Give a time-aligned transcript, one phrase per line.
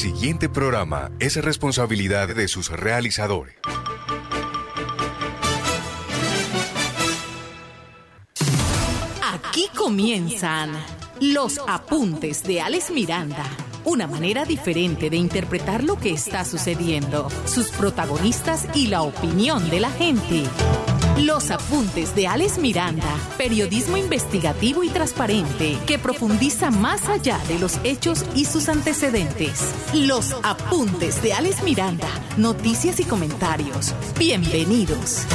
[0.00, 3.54] Siguiente programa es responsabilidad de sus realizadores.
[9.22, 10.72] Aquí comienzan
[11.20, 13.44] los apuntes de Alex Miranda.
[13.84, 19.80] Una manera diferente de interpretar lo que está sucediendo, sus protagonistas y la opinión de
[19.80, 20.44] la gente.
[21.24, 23.04] Los apuntes de Alex Miranda,
[23.36, 29.74] periodismo investigativo y transparente que profundiza más allá de los hechos y sus antecedentes.
[29.92, 33.94] Los apuntes de Alex Miranda, noticias y comentarios.
[34.18, 35.26] Bienvenidos.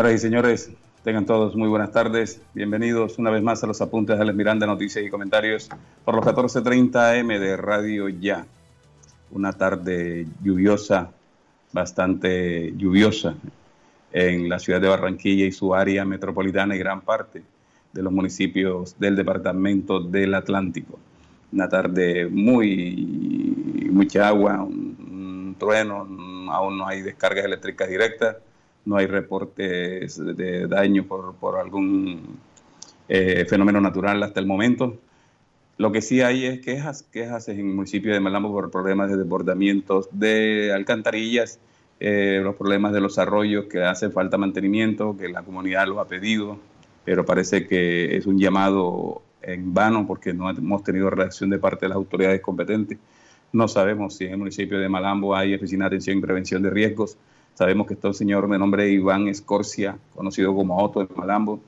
[0.00, 0.70] Señoras y señores,
[1.04, 2.40] tengan todos muy buenas tardes.
[2.54, 5.68] Bienvenidos una vez más a los apuntes de Alex Miranda, noticias y comentarios
[6.06, 8.46] por los 14:30 AM de Radio Ya.
[9.30, 11.10] Una tarde lluviosa,
[11.70, 13.34] bastante lluviosa
[14.10, 17.42] en la ciudad de Barranquilla y su área metropolitana y gran parte
[17.92, 20.98] de los municipios del departamento del Atlántico.
[21.52, 26.08] Una tarde muy mucha agua, un, un trueno,
[26.50, 28.36] aún no hay descargas eléctricas directas
[28.84, 32.38] no hay reportes de daño por, algún
[33.08, 34.98] eh, fenómeno natural hasta el momento.
[35.78, 39.16] Lo que sí hay es quejas, quejas en el municipio de Malambo por problemas de
[39.16, 41.58] desbordamientos de alcantarillas,
[42.00, 46.06] eh, los problemas de los arroyos que hace falta mantenimiento, que la comunidad lo ha
[46.06, 46.58] pedido,
[47.04, 51.86] pero parece que es un llamado en vano porque no hemos tenido reacción de parte
[51.86, 52.98] de las autoridades competentes.
[53.52, 56.70] No sabemos si en el municipio de Malambo hay oficina de atención y prevención de
[56.70, 57.16] riesgos.
[57.60, 61.60] Sabemos que está un señor de nombre Iván Escorcia, conocido como Otto de Malambo,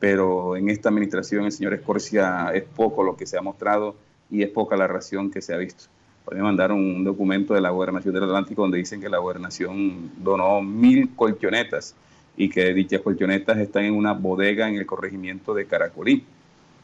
[0.00, 3.94] pero en esta administración el señor Escorcia es poco lo que se ha mostrado
[4.28, 5.84] y es poca la reacción que se ha visto.
[6.24, 10.60] Pueden mandar un documento de la Gobernación del Atlántico donde dicen que la Gobernación donó
[10.62, 11.94] mil colchonetas
[12.36, 16.24] y que dichas colchonetas están en una bodega en el corregimiento de Caracolí.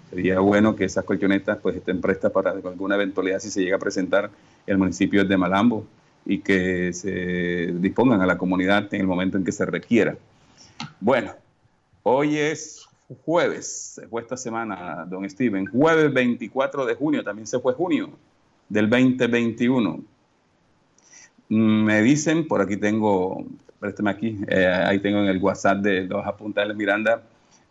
[0.08, 3.80] Sería bueno que esas colchonetas pues estén prestas para alguna eventualidad si se llega a
[3.80, 4.30] presentar
[4.68, 5.84] el municipio de Malambo
[6.24, 10.16] y que se dispongan a la comunidad en el momento en que se requiera.
[11.00, 11.32] Bueno,
[12.02, 12.86] hoy es
[13.24, 18.10] jueves, fue esta semana, don Steven, jueves 24 de junio, también se fue junio
[18.68, 20.02] del 2021.
[21.48, 23.44] Me dicen, por aquí tengo,
[23.78, 27.22] présteme aquí, eh, ahí tengo en el WhatsApp de los apuntes de Miranda,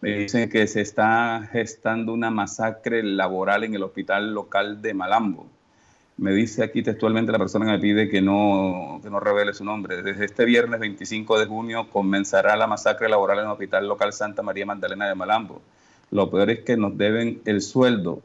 [0.01, 5.47] me dicen que se está gestando una masacre laboral en el hospital local de Malambo
[6.21, 9.65] me dice aquí textualmente la persona que me pide que no, que no revele su
[9.65, 10.03] nombre.
[10.03, 14.43] Desde este viernes 25 de junio comenzará la masacre laboral en el Hospital Local Santa
[14.43, 15.63] María Magdalena de Malambo.
[16.11, 18.21] Lo peor es que nos deben el sueldo,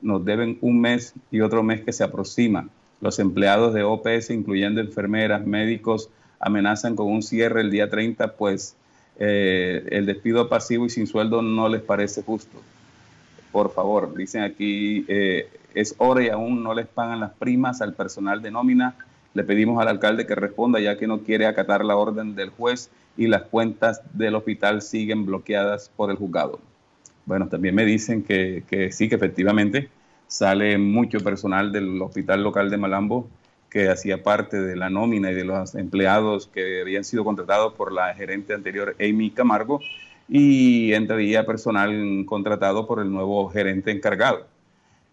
[0.00, 2.68] nos deben un mes y otro mes que se aproxima.
[3.00, 6.10] Los empleados de OPS, incluyendo enfermeras, médicos,
[6.40, 8.74] amenazan con un cierre el día 30, pues
[9.20, 12.58] eh, el despido pasivo y sin sueldo no les parece justo.
[13.52, 17.94] Por favor, dicen aquí, eh, es hora y aún no les pagan las primas al
[17.94, 18.96] personal de nómina.
[19.34, 22.90] Le pedimos al alcalde que responda ya que no quiere acatar la orden del juez
[23.16, 26.60] y las cuentas del hospital siguen bloqueadas por el juzgado.
[27.26, 29.90] Bueno, también me dicen que, sí, que efectivamente
[30.26, 33.28] sale mucho personal del hospital local de Malambo
[33.68, 37.92] que hacía parte de la nómina y de los empleados que habían sido contratados por
[37.92, 39.80] la gerente anterior, Amy Camargo,
[40.26, 44.46] y entraría personal contratado por el nuevo gerente encargado.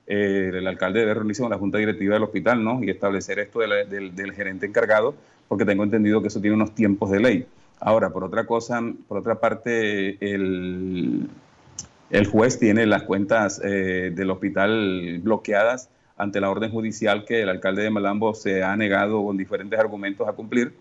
[0.07, 2.83] Eh, el alcalde debe reunirse con la junta directiva del hospital ¿no?
[2.83, 5.15] y establecer esto del, gerente encargado,
[5.47, 7.45] porque tengo entendido que eso tiene unos tiempos de ley.
[7.79, 11.27] Ahora, por otra cosa, por otra parte, el,
[12.31, 17.83] juez tiene las cuentas eh, del hospital bloqueadas ante la orden judicial que el alcalde
[17.83, 20.73] de Malambo se ha negado con diferentes argumentos a cumplir.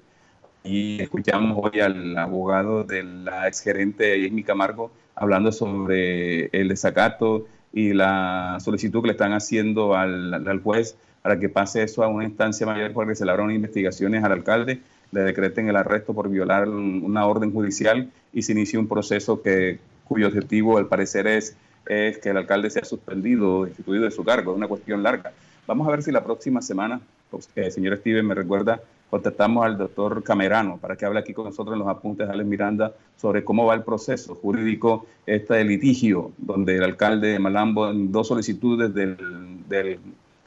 [0.63, 7.93] y escuchamos hoy al abogado de la exgerente Amy Camargo hablando sobre el desacato y
[7.93, 12.67] la solicitud que le están haciendo al, juez para que pase eso a una instancia
[12.67, 14.81] mayor porque se le abran investigaciones al alcalde,
[15.11, 19.79] le decreten el arresto por violar una orden judicial y se inicie un proceso que,
[20.05, 21.57] cuyo objetivo al parecer es,
[21.87, 24.53] es que el alcalde sea suspendido o destituido de su cargo.
[24.53, 25.33] Es una cuestión larga.
[25.67, 27.01] Vamos a ver si la próxima semana,
[27.31, 28.81] pues, el señor Steven me recuerda,
[29.15, 32.49] contactamos al doctor Camerano para que hable aquí con nosotros en los apuntes de Alex
[32.49, 38.11] Miranda sobre cómo va el proceso jurídico este litigio, donde el alcalde de Malambo, en
[38.11, 40.01] dos solicitudes del,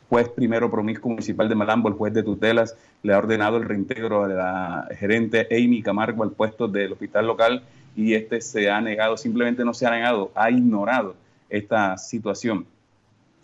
[0.10, 4.28] juez primero promiscuo municipal de Malambo, el juez de tutelas, le ha ordenado el reintegro
[4.28, 7.64] de la gerente Amy Camargo al puesto del hospital local
[7.96, 11.16] y este se ha negado, simplemente no se ha negado, ha ignorado
[11.50, 12.66] esta situación.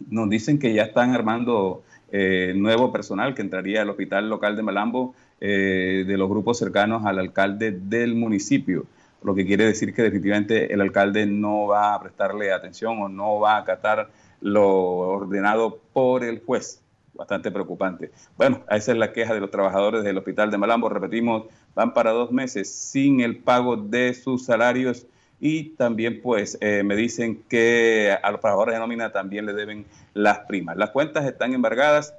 [0.09, 1.81] Nos dicen que ya están armando
[2.15, 7.07] eh, nuevo personal que entraría al hospital local de Malambo eh, de los grupos cercanos
[7.07, 8.85] al alcalde del municipio,
[9.23, 13.39] lo que quiere decir que definitivamente el alcalde no va a prestarle atención o no
[13.39, 14.11] va a acatar
[14.41, 16.83] lo ordenado por el juez.
[17.15, 18.11] Bastante preocupante.
[18.37, 20.89] Bueno, esa es la queja de los trabajadores del hospital de Malambo.
[20.89, 25.07] Repetimos, van para dos meses sin el pago de sus salarios
[25.39, 29.85] y también pues eh, me dicen que a los trabajadores de nómina también le deben
[30.13, 30.77] las primas.
[30.77, 32.13] Las cuentas están embargadas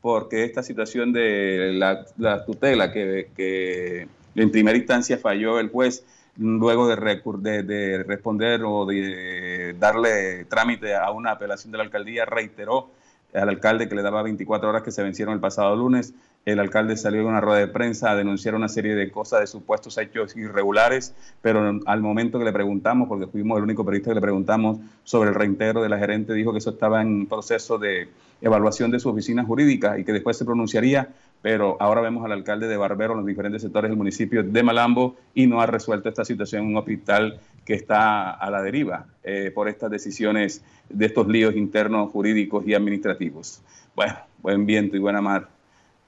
[0.00, 6.04] porque esta situación de la, tutela que, en primera instancia falló el juez
[6.36, 12.90] luego de, de, responder o de darle trámite a una apelación de la alcaldía, reiteró
[13.34, 16.14] al alcalde que le daba 24 horas que se vencieron el pasado lunes
[16.52, 19.46] el alcalde salió en una rueda de prensa a denunciar una serie de cosas de
[19.46, 24.14] supuestos hechos irregulares, pero al momento que le preguntamos, porque fuimos el único periodista que
[24.14, 28.08] le preguntamos sobre el reintegro de la gerente, dijo que eso estaba en proceso de
[28.40, 31.10] evaluación de su oficina jurídica y que después se pronunciaría,
[31.42, 35.16] pero ahora vemos al alcalde de Barbero en los diferentes sectores del municipio de Malambo
[35.34, 39.52] y no ha resuelto esta situación en un hospital que está a la deriva eh,
[39.54, 43.60] por estas decisiones de estos líos internos jurídicos y administrativos.
[43.94, 45.57] Bueno, buen viento y buena mar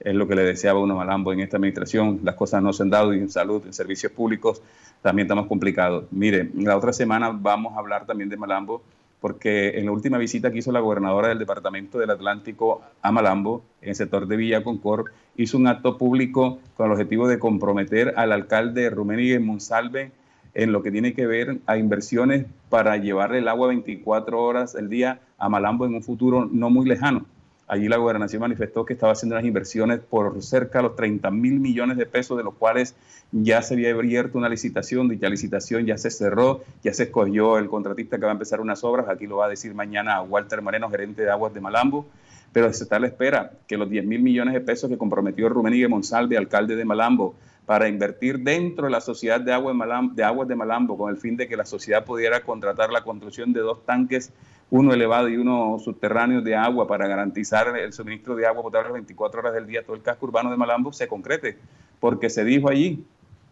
[0.00, 2.20] es lo que le deseaba uno Malambo en esta administración.
[2.25, 4.62] Las cosas no se han dado y en salud, en servicios públicos,
[5.02, 6.06] también estamos complicados.
[6.11, 8.82] Mire, la otra semana vamos a hablar también de Malambo,
[9.20, 13.62] porque en la última visita que hizo la gobernadora del Departamento del Atlántico a Malambo,
[13.82, 15.06] en el sector de Villa Concord,
[15.37, 20.12] hizo un acto público con el objetivo de comprometer al alcalde Rumén Monsalve
[20.55, 24.88] en lo que tiene que ver a inversiones para llevarle el agua 24 horas al
[24.88, 27.26] día a Malambo en un futuro no muy lejano.
[27.70, 31.61] Allí la gobernación manifestó que estaba haciendo unas inversiones por cerca de los 30 mil
[31.61, 32.96] millones de pesos, de los cuales
[33.31, 37.69] ya se había abierto una licitación, dicha licitación ya se cerró, ya se escogió el
[37.69, 40.90] contratista que va a empezar unas obras, aquí lo va a decir mañana Walter Moreno,
[40.90, 42.06] gerente de Aguas de Malambo,
[42.52, 45.49] pero se está a la espera que los 10 mil millones de pesos que comprometió
[45.49, 49.73] Rumenigue Monsalve, alcalde de Malambo, para invertir dentro de la sociedad de, agua
[50.12, 53.52] de, aguas de Malambo con el fin de que la sociedad pudiera contratar la construcción
[53.52, 54.32] de dos tanques,
[54.70, 59.40] uno elevado y uno subterráneo de agua para garantizar el suministro de agua potable 24
[59.40, 61.58] horas del día todo el casco urbano de Malambo, se concrete,
[61.99, 63.05] porque se dijo allí,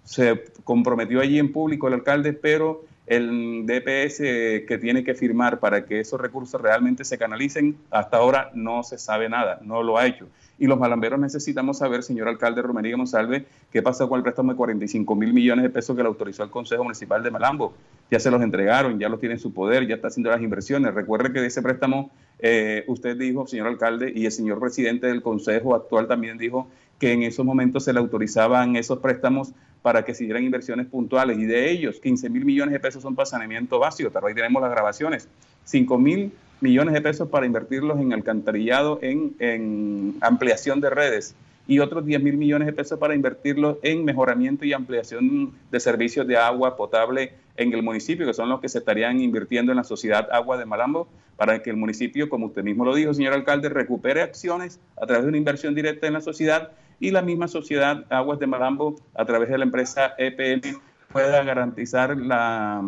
[0.05, 4.19] se comprometió allí en público el alcalde, pero el DPS
[4.67, 8.99] que tiene que firmar para que esos recursos realmente se canalicen, hasta ahora no se
[8.99, 10.29] sabe nada, no lo ha hecho.
[10.59, 14.57] Y los malamberos necesitamos saber, señor alcalde Romería Monsalve, qué pasó con el préstamo de
[14.57, 17.75] 45 mil millones de pesos que le autorizó el Consejo Municipal de Malambo.
[18.11, 20.95] Ya se los entregaron, ya los tiene en su poder, ya está haciendo las inversiones.
[20.95, 22.11] Recuerde que de ese préstamo
[22.41, 27.13] eh, usted dijo, señor alcalde, y el señor presidente del Consejo actual también dijo que
[27.13, 31.47] en esos momentos se le autorizaban esos préstamos para que se dieran inversiones puntuales y
[31.47, 34.71] de ellos 15 mil millones de pesos son para saneamiento básico, pero ahí tenemos las
[34.71, 35.29] grabaciones,
[35.65, 41.35] 5 mil millones de pesos para invertirlos en alcantarillado, en, ampliación de redes
[41.67, 46.27] y otros 10 mil millones de pesos para invertirlos en mejoramiento y ampliación de servicios
[46.27, 49.85] de agua potable en el municipio, que son los que se estarían invirtiendo en la
[49.85, 53.69] sociedad Agua de Malambo, para que el municipio, como usted mismo lo dijo, señor alcalde,
[53.69, 58.05] recupere acciones a través de una inversión directa en la sociedad y la misma sociedad
[58.11, 60.81] Aguas de Malambo, a través de la empresa EPM,
[61.13, 62.83] pueda garantizar la,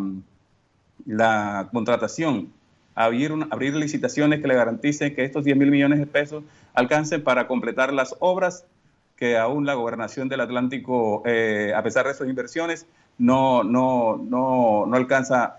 [1.05, 2.51] la contratación,
[2.95, 6.43] abrir, abrir licitaciones que le garanticen que estos 10 mil millones de pesos
[6.73, 8.65] alcancen para completar las obras
[9.15, 14.85] que aún la gobernación del Atlántico, eh, a pesar de sus inversiones, no, no, no,
[14.87, 15.57] no alcanza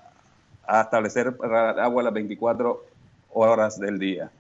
[0.67, 1.35] a establecer
[1.79, 2.85] agua las 24
[3.35, 4.31] horas del día.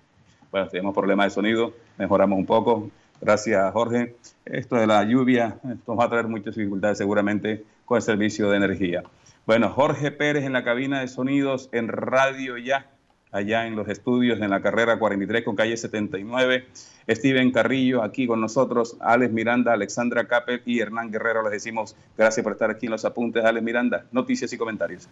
[0.50, 2.90] Bueno, tenemos problemas de sonido, mejoramos un poco,
[3.22, 4.16] Gracias, Jorge.
[4.44, 8.56] Esto de la lluvia, esto va a traer muchas dificultades seguramente con el servicio de
[8.56, 9.04] energía.
[9.46, 12.88] Bueno, Jorge Pérez en la cabina de sonidos en Radio Ya.
[13.32, 16.66] allá en los estudios en la carrera 43 con calle 79.
[17.08, 21.42] Steven Carrillo aquí con nosotros, Alex Miranda, Alexandra Capel y Hernán Guerrero.
[21.42, 23.44] Les decimos gracias por estar aquí en los apuntes.
[23.44, 25.08] Alex Miranda, noticias y comentarios.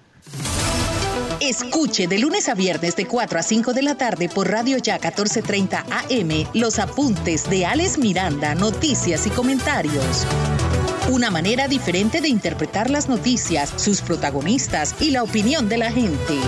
[1.41, 4.95] Escuche de lunes a viernes de 4 a 5 de la tarde por Radio Ya
[4.99, 10.27] 1430 AM los apuntes de Alex Miranda, noticias y comentarios.
[11.09, 16.39] Una manera diferente de interpretar las noticias, sus protagonistas y la opinión de la gente.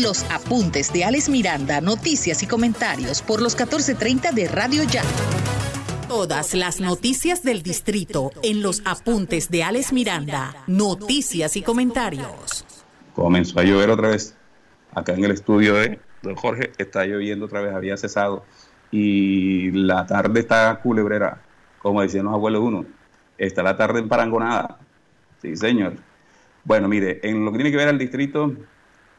[0.00, 5.02] Los apuntes de Alex Miranda, noticias y comentarios por los 14:30 de Radio Ya.
[6.08, 12.64] Todas las noticias del distrito en los apuntes de Alex Miranda, noticias y comentarios.
[13.14, 14.36] Comenzó a llover otra vez.
[14.94, 18.44] Acá en el estudio de don Jorge está lloviendo otra vez, había cesado.
[18.90, 21.42] Y la tarde está culebrera,
[21.80, 22.84] como decían los abuelos uno.
[23.42, 24.78] Está la tarde emparangonada.
[25.40, 25.94] Sí, señor.
[26.62, 28.54] Bueno, mire, en lo que tiene que ver al distrito,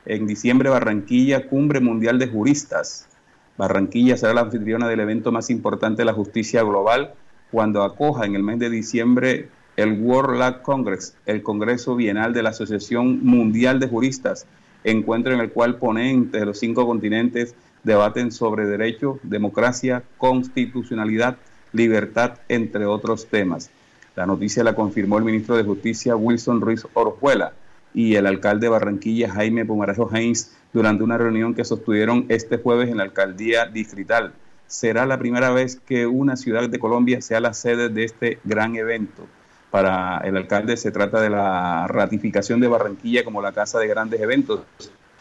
[0.06, 3.10] en diciembre, Barranquilla, Cumbre Mundial de Juristas.
[3.58, 7.16] Barranquilla será la anfitriona del evento más importante de la justicia global
[7.52, 12.44] cuando acoja en el mes de diciembre el World Law Congress, el Congreso Bienal de
[12.44, 14.46] la Asociación Mundial de Juristas,
[14.86, 21.36] encuentro en el cual ponentes de los cinco continentes debaten sobre derecho, democracia, constitucionalidad,
[21.74, 23.70] libertad, entre otros temas.
[24.16, 27.54] La noticia la confirmó el ministro de Justicia Wilson Ruiz Orjuela
[27.96, 32.90] y el alcalde de Barranquilla, Jaime Pumarejo Haynes, durante una reunión que sostuvieron este jueves
[32.90, 34.34] en la alcaldía distrital.
[34.68, 38.76] Será la primera vez que una ciudad de Colombia sea la sede de este gran
[38.76, 39.26] evento.
[39.72, 44.22] Para el alcalde se trata de la ratificación de Barranquilla como la casa de grandes
[44.22, 44.62] eventos,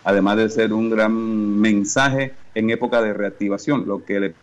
[0.05, 1.15] además de ser un gran
[1.59, 4.35] mensaje en época de reactivación, lo que le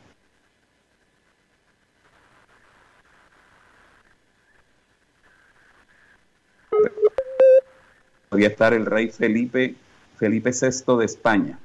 [8.29, 9.75] podría estar el rey Felipe,
[10.15, 11.59] Felipe VI de España.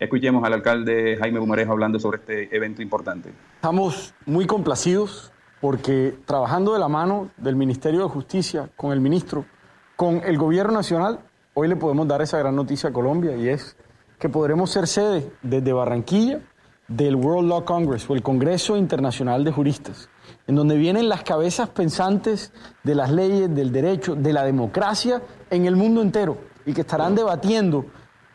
[0.00, 3.32] Escuchemos al alcalde Jaime Bumarejo hablando sobre este evento importante.
[3.54, 9.44] Estamos muy complacidos porque trabajando de la mano del Ministerio de Justicia con el ministro,
[9.96, 11.20] con el gobierno nacional,
[11.54, 13.76] hoy le podemos dar esa gran noticia a Colombia y es
[14.18, 16.40] que podremos ser sede desde Barranquilla
[16.88, 20.08] del World Law Congress o el Congreso Internacional de Juristas,
[20.46, 25.66] en donde vienen las cabezas pensantes de las leyes, del derecho, de la democracia en
[25.66, 27.86] el mundo entero y que estarán debatiendo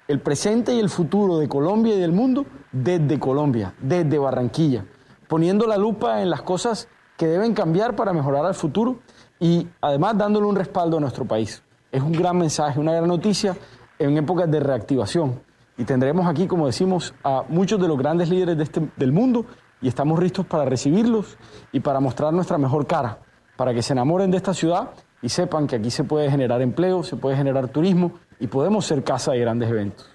[0.08, 4.86] el presente y el futuro de Colombia y del mundo desde Colombia, desde Barranquilla,
[5.27, 9.00] poniendo la lupa en las cosas que deben cambiar para mejorar al futuro
[9.39, 11.63] y además dándole un respaldo a nuestro país.
[11.91, 13.55] Es un gran mensaje, una gran noticia
[14.00, 15.39] en épocas de reactivación.
[15.77, 19.46] Y tendremos aquí, como decimos, a muchos de los grandes líderes de este, del mundo
[19.82, 21.38] y estamos listos para recibirlos
[21.72, 23.20] y para mostrar nuestra mejor cara,
[23.58, 24.91] para que se enamoren de esta ciudad
[25.24, 29.03] y sepan que aquí se puede generar empleo, se puede generar turismo y podemos ser
[29.03, 30.10] casa de grandes eventos.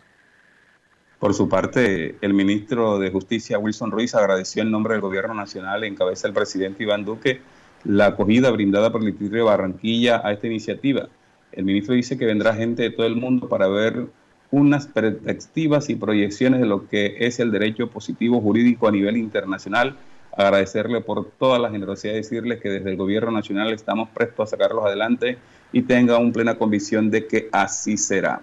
[1.19, 5.83] Por su parte, el ministro de Justicia, Wilson Ruiz, agradeció en nombre del Gobierno Nacional,
[5.83, 7.41] en cabeza del presidente Iván Duque,
[7.85, 11.09] la acogida brindada por el Distrito de Barranquilla a esta iniciativa.
[11.53, 14.07] El ministro dice que vendrá gente de todo el mundo para ver
[14.51, 19.97] unas perspectivas y proyecciones de lo que es el derecho positivo jurídico a nivel internacional
[20.39, 24.51] agradecerle por toda la generosidad y decirle que desde el gobierno nacional estamos prestos a
[24.51, 25.39] sacarlos adelante
[25.73, 28.43] y tenga una plena convicción de que así será.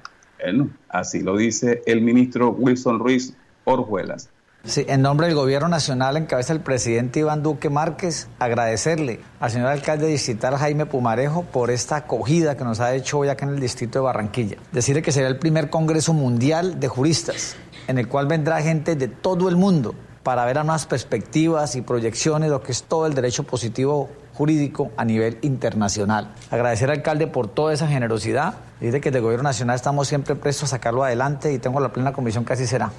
[0.89, 3.33] Así lo dice el ministro Wilson Ruiz
[3.63, 4.29] Orjuelas.
[4.63, 9.51] Sí, en nombre del Gobierno Nacional, en cabeza del presidente Iván Duque Márquez, agradecerle al
[9.51, 13.53] señor alcalde distrital Jaime Pumarejo por esta acogida que nos ha hecho hoy acá en
[13.53, 14.57] el distrito de Barranquilla.
[14.71, 17.55] Decirle que será el primer Congreso Mundial de Juristas,
[17.87, 19.93] en el cual vendrá gente de todo el mundo
[20.25, 24.89] para ver a unas perspectivas y proyecciones lo que es todo el derecho positivo jurídico
[24.97, 26.33] a nivel internacional.
[26.49, 28.55] Agradecer al alcalde por toda esa generosidad.
[28.81, 32.11] Dice que el Gobierno Nacional estamos siempre prestos a sacarlo adelante y tengo la plena
[32.11, 32.91] convicción que así será.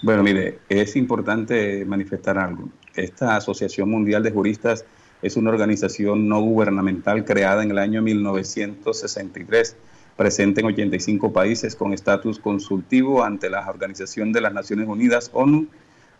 [0.00, 2.68] Bueno, mire, es importante manifestar algo.
[2.94, 4.84] Esta Asociación Mundial de Juristas
[5.22, 9.74] es una organización no gubernamental creada en el año 1963
[10.18, 15.68] presente en 85 países con estatus consultivo ante la Organización de las Naciones Unidas, ONU.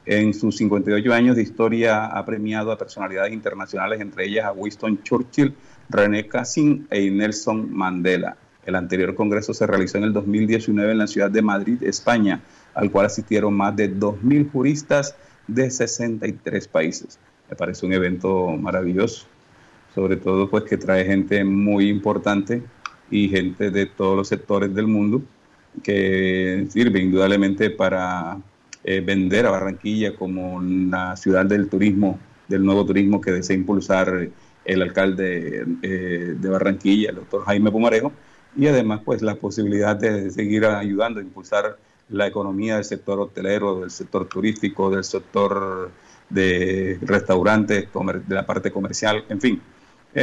[0.07, 5.03] En sus 58 años de historia ha premiado a personalidades internacionales, entre ellas a Winston
[5.03, 5.53] Churchill,
[5.91, 8.37] René Cassin y Nelson Mandela.
[8.65, 12.41] El anterior congreso se realizó en el 2019 en la ciudad de Madrid, España,
[12.75, 15.17] al cual asistieron más de 2.000 juristas
[15.49, 17.19] de 63 países.
[17.51, 19.27] Me parece un evento maravilloso,
[19.93, 22.63] sobre todo pues que trae gente muy importante
[23.11, 25.23] y gente de todos los sectores del mundo
[25.83, 28.39] que sirve indudablemente para
[28.85, 34.29] eh, vender a Barranquilla como la ciudad del turismo, del nuevo turismo que desea impulsar
[34.65, 38.13] el alcalde eh, de Barranquilla, el doctor Jaime Pumarejo,
[38.57, 41.79] y además pues la posibilidad de seguir ayudando a impulsar
[42.11, 45.91] la economía del sector hotelero, del sector turístico, del sector
[46.29, 47.89] de restaurantes,
[48.27, 49.63] de la parte comercial, en fin.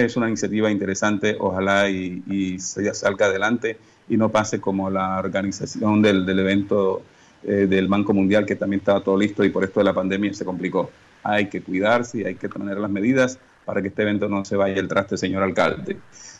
[0.04, 3.78] Es una iniciativa interesante, ojalá y, y salga adelante
[4.10, 7.02] y no pase como la organización del, del evento
[7.44, 10.34] eh, del Banco Mundial, que también estaba todo listo y por esto de la pandemia
[10.34, 10.90] se complicó.
[11.24, 14.56] Hay que cuidarse y hay que tener las medidas para que este evento no se
[14.56, 15.98] vaya el traste, señor alcalde.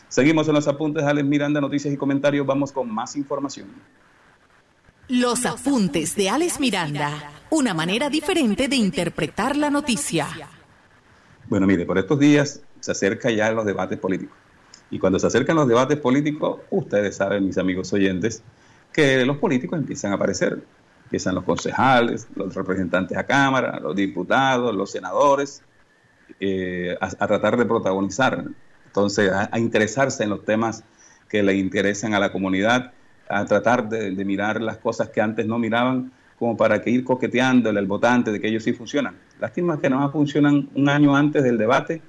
[0.08, 2.46] Seguimos en los apuntes, Alex Miranda, noticias y comentarios.
[2.46, 3.68] Vamos con más información.
[5.08, 10.26] Los apuntes de Alex Miranda, una manera diferente de interpretar la noticia.
[11.48, 14.36] Bueno, mire, por estos días se acerca ya los debates políticos.
[14.90, 18.44] Y cuando se acercan los debates políticos, ustedes saben, mis amigos oyentes,
[18.92, 20.62] que los políticos empiezan a aparecer.
[21.04, 25.62] Empiezan los concejales, los representantes a Cámara, los diputados, los senadores,
[26.38, 28.44] eh, a, tratar de protagonizar,
[28.86, 30.84] entonces a, interesarse en los temas
[31.28, 32.92] que le interesan a la comunidad,
[33.28, 37.78] a tratar de, mirar las cosas que antes no miraban, como para que ir coqueteándole
[37.78, 39.16] al votante de que ellos sí funcionan.
[39.40, 42.02] Lástima que no funcionan un año antes del debate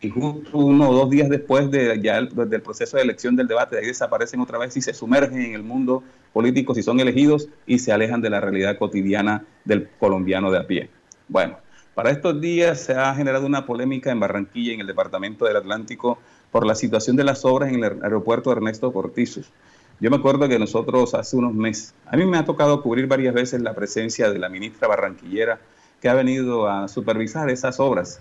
[0.00, 3.48] y justo uno o dos días después de ya el, del proceso de elección del
[3.48, 7.00] debate, de ahí desaparecen otra vez y se sumergen en el mundo político si son
[7.00, 10.90] elegidos y se alejan de la realidad cotidiana del colombiano de a pie.
[11.26, 11.58] Bueno,
[11.94, 16.18] para estos días se ha generado una polémica en Barranquilla, en el departamento del Atlántico,
[16.52, 19.52] por la situación de las obras en el aeropuerto Ernesto Cortizos.
[20.00, 23.34] Yo me acuerdo que nosotros hace unos meses, a mí me ha tocado cubrir varias
[23.34, 25.58] veces la presencia de la ministra barranquillera
[26.00, 28.20] que ha venido a supervisar esas obras.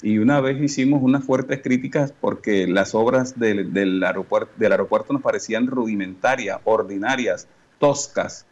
[0.00, 5.22] Y una vez hicimos unas fuertes críticas porque las obras del, aeropuerto, del aeropuerto nos
[5.22, 7.48] parecían rudimentarias, ordinarias,
[7.80, 8.46] toscas,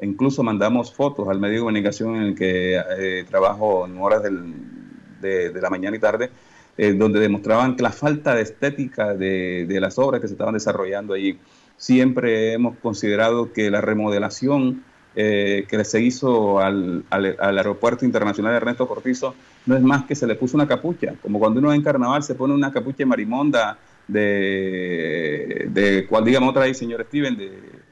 [0.00, 5.60] incluso mandamos fotos al medio de comunicación en el que eh, trabajo en horas de,
[5.60, 6.30] la mañana y tarde,
[6.76, 11.38] eh, donde demostraban la falta de estética de, las obras que se estaban desarrollando allí.
[11.76, 14.84] Siempre hemos considerado que la remodelación
[15.16, 19.34] eh, que se hizo al, aeropuerto internacional de Ernesto Cortizo
[19.66, 22.34] no es más que se le puso una capucha, como cuando uno en carnaval se
[22.34, 23.78] pone una capucha marimonda
[24.08, 27.84] de, de cual digamos otra vez, señor Steven, de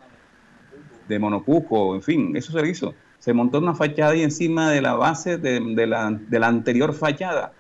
[1.09, 2.95] de en fin, eso se hizo.
[3.19, 7.53] Se montó una fachada ahí encima de la base de, la, de la anterior fachada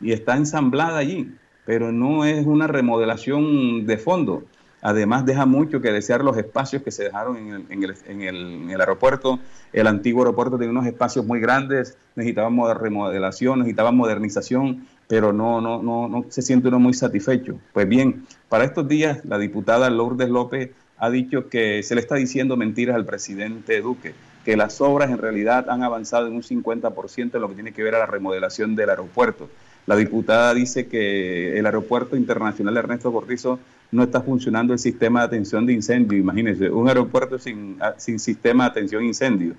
[0.00, 1.30] y está ensamblada allí,
[1.66, 4.44] pero no es una remodelación de fondo.
[4.86, 8.70] Además, deja mucho que desear los espacios que se dejaron en el, en el, en
[8.70, 9.38] el, aeropuerto.
[9.72, 15.82] El antiguo aeropuerto tenía unos espacios muy grandes, necesitábamos remodelación, necesitaba modernización, pero no, no,
[15.82, 17.58] no, no se siente uno muy satisfecho.
[17.72, 22.16] Pues bien, para estos días, la diputada Lourdes López ha dicho que se le está
[22.16, 24.12] diciendo mentiras al presidente Duque,
[24.44, 27.82] que las obras en realidad han avanzado en un 50% en lo que tiene que
[27.82, 29.48] ver a la remodelación del aeropuerto.
[29.86, 33.58] La diputada dice que el aeropuerto internacional Ernesto Cortizo
[33.94, 36.18] no está funcionando el sistema de atención de incendio.
[36.18, 39.54] Imagínense, un aeropuerto sin, ah, sin sistema de atención incendio.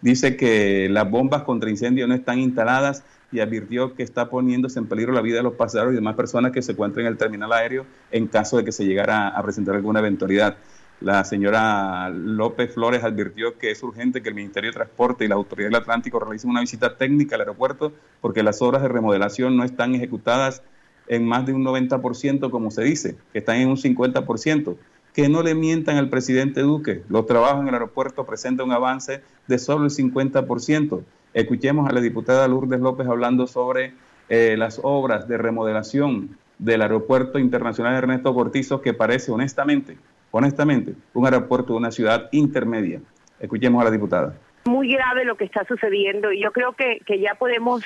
[0.00, 4.86] Dice que las bombas contra incendio no están instaladas y advirtió que está poniéndose en
[4.86, 7.52] peligro la vida de los pasajeros y demás personas que se encuentran en el terminal
[7.52, 10.56] aéreo en caso de que se llegara a presentar alguna eventualidad.
[11.00, 15.34] La señora López Flores advirtió que es urgente que el Ministerio de Transporte y la
[15.34, 19.64] Autoridad del Atlántico realicen una visita técnica al aeropuerto porque las obras de remodelación no
[19.64, 20.62] están ejecutadas
[21.10, 24.76] en más de un 90%, como se dice, que están en un 50%.
[25.12, 27.02] Que no le mientan al presidente Duque.
[27.08, 31.02] Los trabajos en el aeropuerto presentan un avance de solo el 50%.
[31.34, 33.92] Escuchemos a la diputada Lourdes López hablando sobre
[34.28, 39.98] eh, las obras de remodelación del aeropuerto internacional Ernesto Cortizo, que parece honestamente
[40.30, 43.00] honestamente, un aeropuerto de una ciudad intermedia.
[43.38, 44.34] Escuchemos a la diputada.
[44.64, 47.82] Muy grave lo que está sucediendo y yo creo que, que ya podemos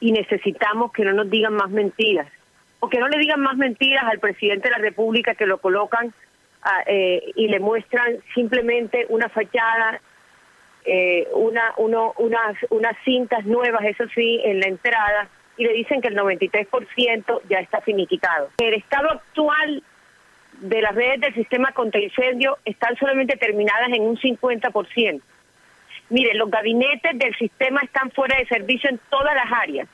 [0.00, 2.26] y necesitamos que no nos digan más mentiras
[2.80, 6.12] o que no le digan más mentiras al presidente de la República que lo colocan
[6.62, 10.00] ah, eh, y le muestran simplemente una fachada,
[10.84, 16.00] eh, una, uno, unas, unas cintas nuevas, eso sí, en la entrada y le dicen
[16.00, 18.50] que el 93% ya está finiquitado.
[18.58, 19.82] El estado actual
[20.60, 25.20] de las redes del sistema contra incendio están solamente terminadas en un 50%.
[26.10, 29.88] Mire, los gabinetes del sistema están fuera de servicio en todas las áreas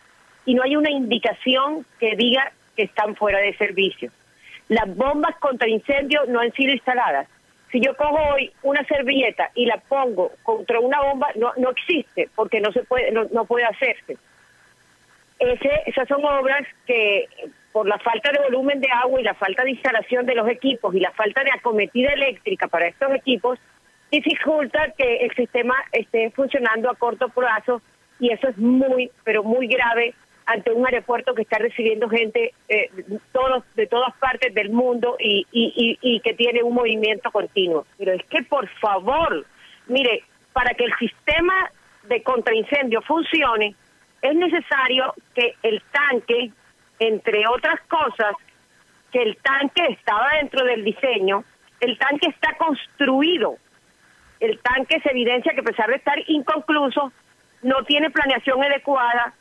[0.44, 4.10] y no hay una indicación que diga que están fuera de servicio.
[4.68, 7.28] Las bombas contra incendio no han sido instaladas.
[7.70, 12.28] Si yo cojo hoy una servilleta y la pongo contra una bomba, no, no existe
[12.34, 14.16] porque no se puede, no, no puede hacerse.
[15.38, 17.28] Ese, esas son obras que
[17.72, 20.94] por la falta de volumen de agua y la falta de instalación de los equipos
[20.94, 23.58] y la falta de acometida eléctrica para estos equipos,
[24.12, 27.82] dificulta que el sistema esté funcionando a corto plazo
[28.20, 30.14] y eso es muy, pero muy grave
[30.46, 32.90] ante un aeropuerto que está recibiendo gente eh,
[33.32, 37.86] todos, de todas partes del mundo y, y, y, que tiene un movimiento continuo.
[37.98, 39.46] Pero es que, por favor,
[39.86, 41.70] mire, para que el sistema
[42.04, 43.74] de contraincendio funcione,
[44.20, 46.50] es necesario que el tanque,
[46.98, 48.34] entre otras cosas,
[49.12, 51.44] que el tanque estaba dentro del diseño,
[51.80, 53.56] el tanque está construido.
[54.40, 57.12] El tanque se evidencia que a pesar de estar inconcluso,
[57.62, 59.32] no tiene planeación adecuada,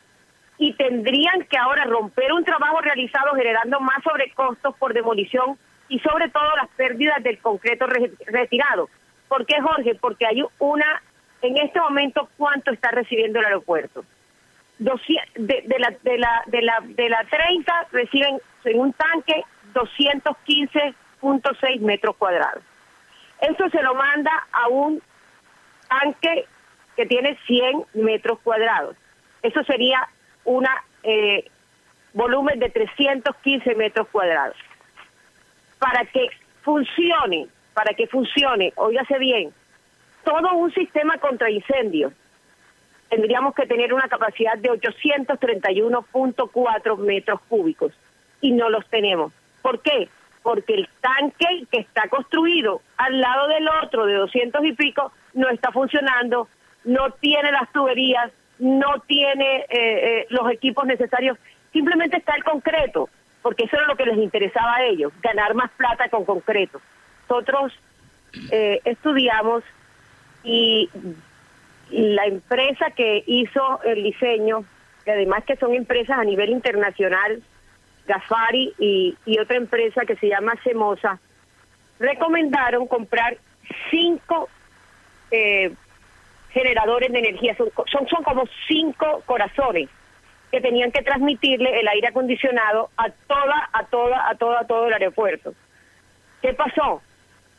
[0.58, 5.58] y tendrían que ahora romper un trabajo realizado generando más sobrecostos por demolición
[5.90, 7.86] y sobre todo las pérdidas del concreto
[8.28, 8.90] retirado.
[9.28, 9.96] ¿Por qué, Jorge?
[9.96, 11.02] Porque hay una,
[11.42, 14.06] en este momento, ¿cuánto está recibiendo el aeropuerto?
[14.80, 22.16] de, la, de, la, de, la, de la 30 reciben en un tanque 215.6 metros
[22.18, 22.64] cuadrados.
[23.42, 25.02] Eso se lo manda a un
[25.88, 26.46] tanque
[26.96, 28.96] que tiene 100 metros cuadrados.
[29.42, 30.08] Eso sería
[30.46, 31.46] una eh,
[32.14, 34.58] volumen de 315 metros cuadrados.
[35.80, 36.30] Para que
[36.62, 39.54] funcione, para que funcione, óigase bien,
[40.24, 42.14] todo un sistema contra incendios,
[43.10, 47.94] tendríamos que tener una capacidad de 831.4 metros cúbicos
[48.42, 49.32] y no los tenemos.
[49.62, 50.10] ¿Por qué?
[50.42, 55.50] Porque el tanque que está construido al lado del otro de 200 y pico no
[55.50, 56.48] está funcionando,
[56.84, 58.32] no tiene las tuberías,
[58.64, 61.38] no tiene eh, eh, los equipos necesarios,
[61.74, 63.10] simplemente está el concreto,
[63.42, 66.80] porque eso era lo que les interesaba a ellos, ganar más plata con concreto.
[67.30, 67.74] Nosotros
[68.52, 69.66] eh, estudiamos
[70.46, 70.90] y
[71.90, 74.64] la empresa que hizo el diseño,
[75.04, 77.44] que además que son empresas a nivel internacional,
[78.08, 81.20] Gafari y, otra empresa que se llama Semosa,
[82.00, 83.38] recomendaron comprar
[83.92, 84.48] cinco
[85.32, 85.74] eh,
[86.54, 87.70] generadores de energía, son,
[88.08, 89.90] son, como cinco corazones
[90.52, 94.88] que tenían que transmitirle el aire acondicionado a toda, a toda, a toda, a todo
[94.88, 95.54] el aeropuerto.
[96.42, 97.02] ¿Qué pasó?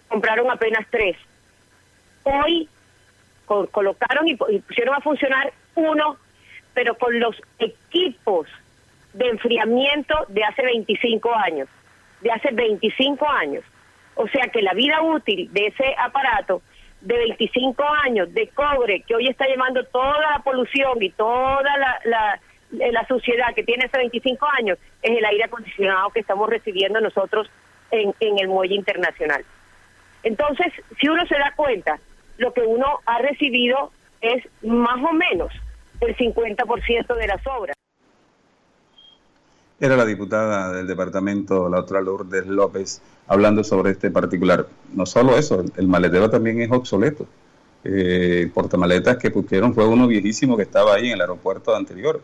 [0.08, 1.16] Compraron apenas tres.
[2.22, 2.68] Hoy
[3.46, 6.16] colocaron y, pusieron a funcionar uno,
[6.72, 8.46] pero con los equipos
[9.12, 11.68] de enfriamiento de hace 25 años,
[12.20, 13.64] de hace 25 años.
[14.14, 16.62] O sea que la vida útil de ese aparato
[17.04, 22.00] de 25 años de cobre que hoy está llevando toda la polución y toda la,
[22.04, 22.40] la,
[22.70, 27.50] la suciedad que tiene hace 25 años es el aire acondicionado que estamos recibiendo nosotros
[27.90, 29.44] en, en el muelle internacional.
[30.22, 31.98] Entonces, si uno se da cuenta,
[32.38, 35.52] lo que uno ha recibido es más o menos
[36.00, 37.76] el 50% de las obras.
[39.80, 44.68] Era la diputada del departamento, la otra Lourdes López, hablando sobre este particular.
[44.92, 47.26] No solo eso, el maletero también es obsoleto.
[47.82, 52.22] Eh, portamaletas que pusieron fue uno viejísimo que estaba ahí en el aeropuerto anterior.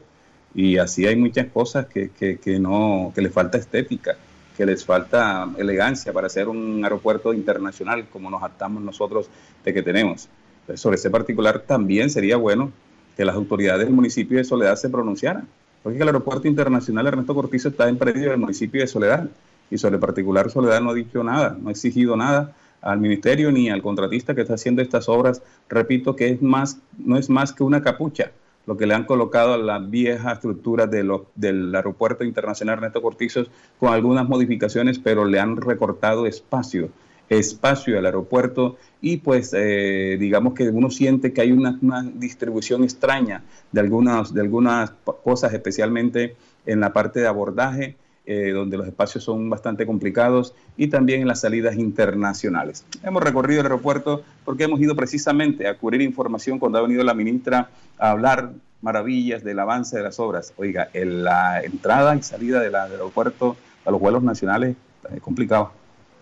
[0.54, 4.16] Y así hay muchas cosas que, que, no, que les falta estética,
[4.56, 9.28] que les falta elegancia para ser un aeropuerto internacional como nos hartamos nosotros
[9.64, 10.28] de que tenemos.
[10.74, 12.72] sobre ese particular también sería bueno
[13.16, 15.46] que las autoridades del municipio de Soledad se pronunciaran,
[15.82, 19.28] porque el aeropuerto internacional Ernesto Cortizo está en predio del municipio de Soledad
[19.70, 23.70] y sobre particular Soledad no ha dicho nada, no ha exigido nada al ministerio ni
[23.70, 25.42] al contratista que está haciendo estas obras.
[25.68, 28.32] Repito que es más, no es más que una capucha
[28.66, 31.02] lo que le han colocado a la vieja estructura de
[31.34, 36.90] del aeropuerto internacional Ernesto Cortizos con algunas modificaciones, pero le han recortado espacio
[37.38, 42.82] espacio al aeropuerto y pues eh, digamos que uno siente que hay una, una, distribución
[42.82, 44.90] extraña de algunas, de algunas
[45.22, 46.34] cosas, especialmente
[46.66, 51.26] en la parte de abordaje eh, donde los espacios son bastante complicados, y también en
[51.26, 52.84] las salidas internacionales.
[53.02, 57.14] Hemos recorrido el aeropuerto porque hemos ido precisamente a cubrir información cuando ha venido la
[57.14, 60.52] ministra a hablar maravillas del avance de las obras.
[60.58, 64.76] Oiga, la entrada y salida del aeropuerto a los vuelos nacionales
[65.12, 65.72] es complicado.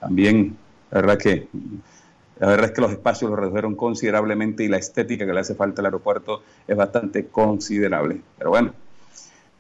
[0.01, 0.57] También,
[0.91, 1.49] la verdad que
[2.41, 5.57] la verdad es que los espacios los redujeron considerablemente y la estética que le hace
[5.57, 8.21] falta al aeropuerto es bastante considerable.
[8.39, 8.75] Pero bueno,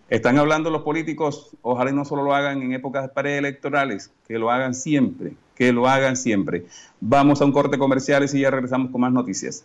[0.08, 4.74] están hablando los políticos, ojalá no solo lo hagan en épocas preelectorales, que lo hagan
[4.74, 6.66] siempre, que lo hagan siempre.
[7.00, 9.64] Vamos a un corte comercial y ya regresamos con más noticias.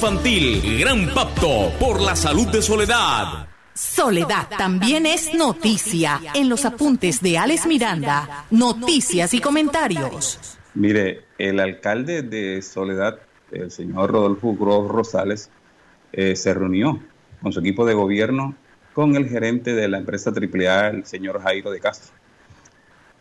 [0.01, 0.79] infantil.
[0.79, 3.47] Gran pacto por la salud de Soledad.
[3.75, 8.45] Soledad también es noticia en los apuntes de Alex Miranda.
[8.49, 10.57] Noticias y comentarios.
[10.73, 13.19] Mire, el alcalde de Soledad,
[13.51, 15.51] el señor Rodolfo Gross Rosales,
[16.13, 16.99] eh, se reunió
[17.39, 18.55] con su equipo de gobierno
[18.93, 22.11] con el gerente de la empresa AAA, el señor Jairo de Castro.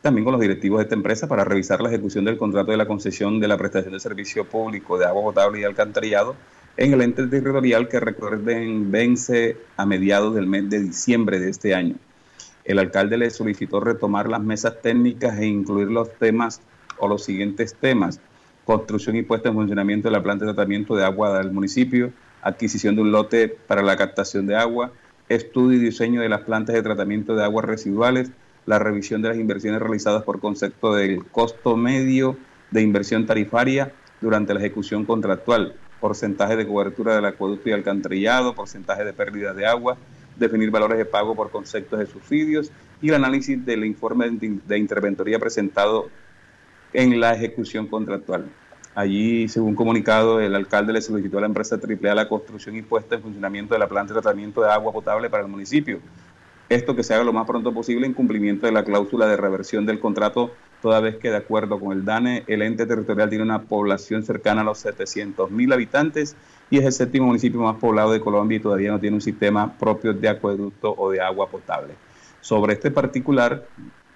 [0.00, 2.86] También con los directivos de esta empresa para revisar la ejecución del contrato de la
[2.86, 6.36] concesión de la prestación de servicio público de agua potable y alcantarillado
[6.76, 11.74] en el ente territorial que recuerden vence a mediados del mes de diciembre de este
[11.74, 11.96] año.
[12.64, 16.60] El alcalde le solicitó retomar las mesas técnicas e incluir los temas
[16.98, 18.20] o los siguientes temas.
[18.64, 22.94] Construcción y puesta en funcionamiento de la planta de tratamiento de agua del municipio, adquisición
[22.94, 24.92] de un lote para la captación de agua,
[25.28, 28.30] estudio y diseño de las plantas de tratamiento de aguas residuales,
[28.66, 32.36] la revisión de las inversiones realizadas por concepto del costo medio
[32.70, 39.04] de inversión tarifaria durante la ejecución contractual, porcentaje de cobertura del acueducto y alcantarillado, porcentaje
[39.04, 39.96] de pérdida de agua,
[40.36, 42.70] definir valores de pago por conceptos de subsidios
[43.02, 46.08] y el análisis del informe de interventoría presentado
[46.92, 48.46] en la ejecución contractual.
[48.94, 53.14] Allí, según comunicado, el alcalde le solicitó a la empresa AAA la construcción y puesta
[53.14, 56.00] en funcionamiento de la planta de tratamiento de agua potable para el municipio.
[56.68, 59.86] Esto que se haga lo más pronto posible en cumplimiento de la cláusula de reversión
[59.86, 63.62] del contrato toda vez que de acuerdo con el DANE, el ente territorial tiene una
[63.62, 66.36] población cercana a los 700 mil habitantes
[66.70, 69.76] y es el séptimo municipio más poblado de Colombia y todavía no tiene un sistema
[69.78, 71.94] propio de acueducto o de agua potable.
[72.40, 73.66] Sobre este particular,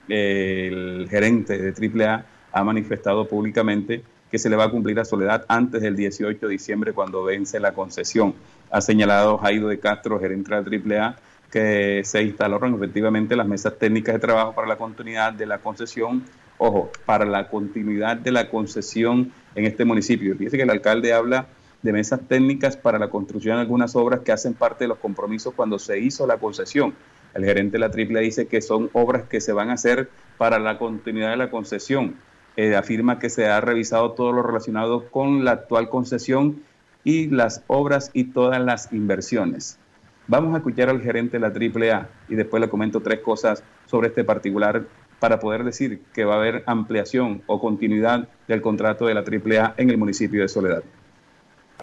[0.09, 5.45] el gerente de AAA ha manifestado públicamente que se le va a cumplir a Soledad
[5.49, 8.35] antes del 18 de diciembre cuando vence la concesión.
[8.71, 11.17] Ha señalado Jaido de Castro, gerente de AAA,
[11.53, 16.25] que se instalaron efectivamente las mesas técnicas de trabajo para la continuidad de la concesión
[16.59, 20.37] ojo, para la continuidad de la concesión en este municipio.
[20.37, 21.47] Fíjese que el alcalde habla
[21.83, 25.53] de mesas técnicas para la construcción de algunas obras que hacen parte de los compromisos
[25.55, 26.95] cuando se hizo la concesión.
[27.35, 30.59] El gerente de la triple dice que son obras que se van a hacer para
[30.59, 32.17] la continuidad de la concesión.
[32.57, 36.63] Eh, afirma que se ha revisado todo lo relacionado con la actual concesión
[37.03, 39.79] y las obras y todas las inversiones.
[40.27, 44.09] Vamos a escuchar al gerente de la AAA y después le comento tres cosas sobre
[44.09, 44.85] este particular
[45.21, 49.75] para poder decir que va a haber ampliación o continuidad del contrato de la AAA
[49.77, 50.83] en el municipio de Soledad.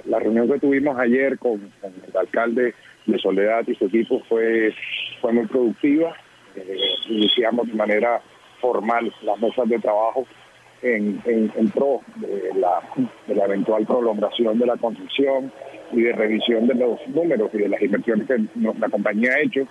[0.06, 2.74] La reunión que tuvimos ayer con, el alcalde
[3.06, 4.74] de Soledad y su equipo fue,
[5.22, 6.16] fue muy productiva.
[6.56, 8.22] Eh, iniciamos de manera
[8.60, 10.26] formal las mesas de trabajo
[10.82, 11.22] en,
[11.74, 12.82] pro de la,
[13.28, 15.52] de la eventual prolongación de la construcción
[15.92, 19.68] y de revisión de los números y de las inversiones que la compañía ha hecho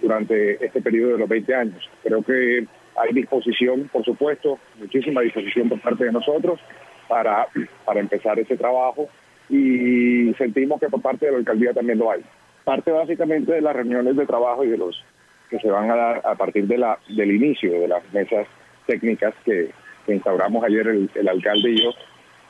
[0.00, 1.90] durante este periodo de los 20 años.
[2.02, 6.60] Creo que hay disposición, por supuesto, muchísima disposición por parte de nosotros
[7.08, 7.46] para,
[7.84, 9.08] para empezar ese trabajo
[9.48, 12.22] y sentimos que por parte de la alcaldía también lo hay.
[12.64, 15.04] Parte básicamente de las reuniones de trabajo y de los
[15.50, 18.46] que se van a dar a partir de la, del inicio de las mesas
[18.86, 19.70] técnicas que,
[20.08, 21.90] instauramos ayer el, el alcalde y yo,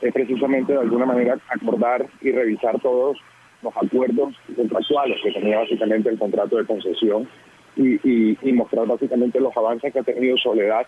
[0.01, 3.17] es precisamente de alguna manera acordar y revisar todos
[3.61, 7.27] los acuerdos contractuales que tenía básicamente el contrato de concesión
[7.75, 10.85] y, mostrar básicamente los avances que ha tenido Soledad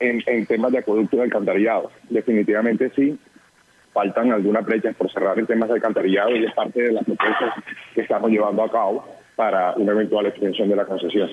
[0.00, 1.90] en, temas de acueducto y alcantarillado.
[2.08, 3.18] Definitivamente sí,
[3.92, 7.54] faltan algunas brechas por cerrar en temas de alcantarillado y es parte de las propuestas
[7.94, 9.04] que estamos llevando a cabo
[9.36, 11.28] para una eventual extensión de la concesión.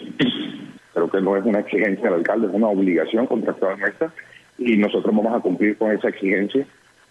[0.94, 4.12] Creo que no es una exigencia del alcalde, es una obligación contractual nuestra
[4.58, 6.66] y nosotros vamos a cumplir con esa exigencia.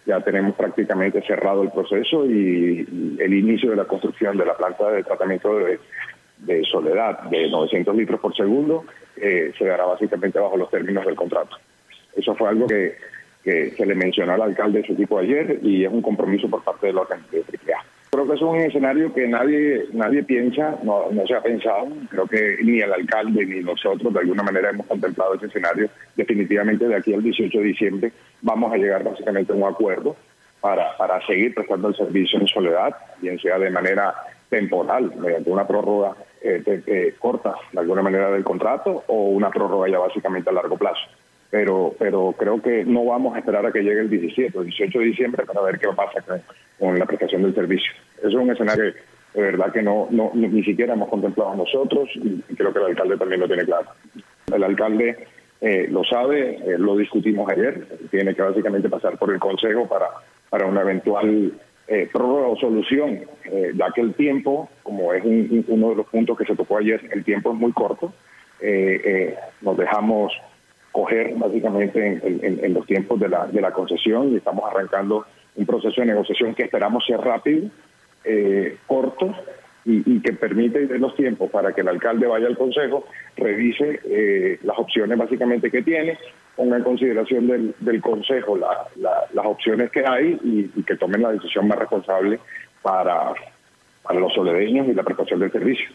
[0.07, 4.91] Ya tenemos prácticamente cerrado el proceso y el inicio de la construcción de la planta
[4.91, 5.79] de tratamiento de
[6.43, 8.85] de soledad de 900 litros por segundo
[9.17, 11.57] eh, se dará básicamente bajo los términos del contrato.
[12.17, 12.97] Eso fue algo que,
[13.43, 16.89] se le mencionó al alcalde de su equipo ayer y es un compromiso por parte
[16.89, 17.85] de la organización AAA.
[18.11, 21.89] creo que es un escenario que nadie nadie piensa, no, no se ha pensado.
[22.11, 25.89] Creo que ni el alcalde ni nosotros de alguna manera hemos contemplado ese escenario.
[26.17, 30.17] Definitivamente de aquí al 18 de diciembre vamos a llegar básicamente a un acuerdo
[30.61, 34.15] para, para seguir prestando el servicio en soledad, bien sea de manera
[34.51, 39.89] temporal, mediante una prórroga eh, eh, corta de alguna manera del contrato o una prórroga
[39.91, 41.01] ya básicamente a largo plazo.
[41.51, 44.99] Pero, pero creo que no vamos a esperar a que llegue el 17 o 18
[44.99, 46.25] de diciembre para ver qué pasa
[46.79, 47.93] con, la prestación del servicio.
[48.19, 48.93] Eso es un escenario
[49.35, 53.17] de verdad que no, no ni siquiera hemos contemplado nosotros y creo que el alcalde
[53.17, 53.89] también lo tiene claro.
[54.53, 55.27] El alcalde
[55.61, 60.07] eh, lo sabe, lo discutimos ayer, tiene que básicamente pasar por el Consejo para,
[60.49, 61.53] para una eventual
[61.91, 66.45] eh, o solución, eh, ya que el tiempo, como es uno de los puntos que
[66.45, 68.13] se tocó ayer, el tiempo es muy corto,
[68.61, 70.33] eh, eh, nos dejamos
[70.93, 75.27] coger básicamente en, los tiempos de la, de la concesión y estamos arrancando
[75.57, 77.69] un proceso de negociación que esperamos sea rápido,
[78.87, 79.35] corto
[79.85, 83.05] y, que permite los tiempos para que el alcalde vaya al consejo,
[83.37, 86.19] revise las opciones básicamente que tiene
[86.61, 91.79] ponga en consideración del, Consejo las opciones que hay y, que tomen la decisión más
[91.79, 92.39] responsable
[92.83, 93.33] para,
[94.03, 95.89] para los soledeños y la prestación del servicio.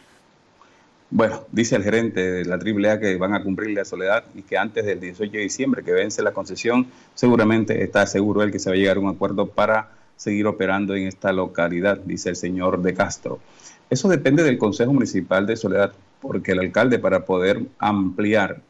[1.12, 4.58] Bueno, dice el gerente de la AAA que van a cumplir la soledad y que
[4.58, 8.72] antes del 18 de diciembre, que vence la concesión, seguramente está seguro él que se
[8.72, 12.82] va a llegar a un acuerdo para seguir operando en esta localidad, dice el señor
[12.82, 13.38] de Castro.
[13.92, 18.62] Eso depende del Consejo Municipal de Soledad, porque el alcalde para poder ampliar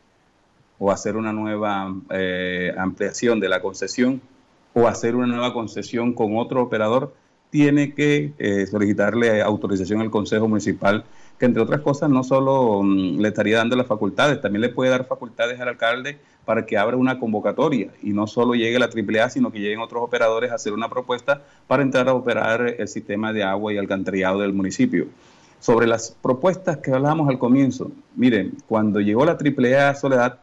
[0.80, 4.22] o hacer una nueva eh, ampliación de la concesión
[4.74, 7.14] o hacer una nueva concesión con otro operador,
[7.50, 11.06] tiene que eh, solicitarle autorización al Consejo Municipal,
[11.40, 14.92] que entre otras cosas no solo mm, le estaría dando las facultades, también le puede
[14.92, 19.30] dar facultades al alcalde para que abra una convocatoria y no solo llegue la AAA,
[19.30, 23.32] sino que lleguen otros operadores a hacer una propuesta para entrar a operar el sistema
[23.32, 25.08] de agua y alcantarillado del municipio.
[25.60, 30.40] Sobre las propuestas que hablábamos al comienzo, miren, cuando llegó la AAA Soledad,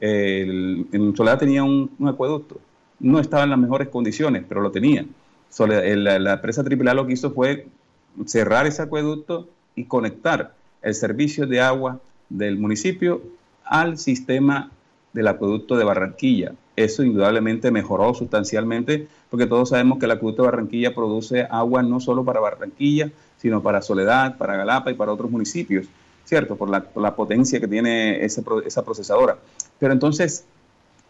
[0.00, 2.60] el, en Soledad tenía un, acueducto.
[2.98, 5.04] No estaba en las mejores condiciones, pero lo tenía.
[5.58, 7.66] la, empresa AAA lo que hizo fue
[8.26, 13.22] cerrar ese acueducto y conectar el servicio de agua del municipio
[13.64, 14.70] al sistema
[15.12, 16.52] del acueducto de Barranquilla.
[16.76, 22.00] Eso indudablemente mejoró sustancialmente porque todos sabemos que el acueducto de Barranquilla produce agua no
[22.00, 25.86] solo para Barranquilla, sino para Soledad, para Galapa y para otros municipios.
[26.26, 26.56] ¿cierto?
[26.56, 29.38] Por la, potencia que tiene esa procesadora.
[29.78, 30.44] Pero entonces,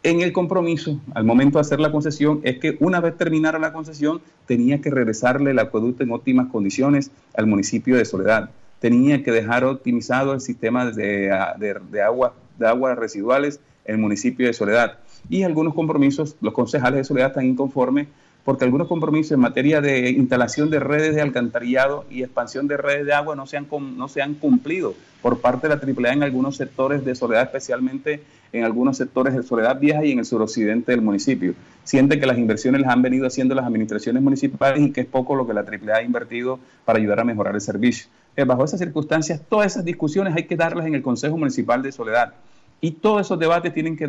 [0.03, 3.73] en el compromiso, al momento de hacer la concesión, es que una vez terminara la
[3.73, 8.51] concesión, tenía que regresarle el acueducto en óptimas condiciones al municipio de Soledad.
[8.79, 14.01] Tenía que dejar optimizado el sistema de, de, de agua, de aguas residuales en el
[14.01, 14.99] municipio de Soledad.
[15.29, 18.09] Y algunos compromisos, los concejales de Soledad están inconformes
[18.47, 23.05] porque algunos compromisos en materia de instalación de redes de alcantarillado y expansión de redes
[23.05, 26.23] de agua no se han, no se han cumplido por parte de la AAA en
[26.23, 28.23] algunos sectores de Soledad, especialmente
[28.57, 31.55] en algunos sectores de Soledad Vieja y en el suroccidente del municipio.
[31.85, 35.35] Siente que las inversiones las han venido haciendo las administraciones municipales y que es poco
[35.35, 38.09] lo que la AAA ha invertido para ayudar a mejorar el servicio.
[38.37, 41.93] Eh, bajo esas circunstancias, todas esas discusiones hay que darlas en el Consejo Municipal de
[41.93, 42.35] Soledad.
[42.81, 44.07] Y todos esos debates tienen que,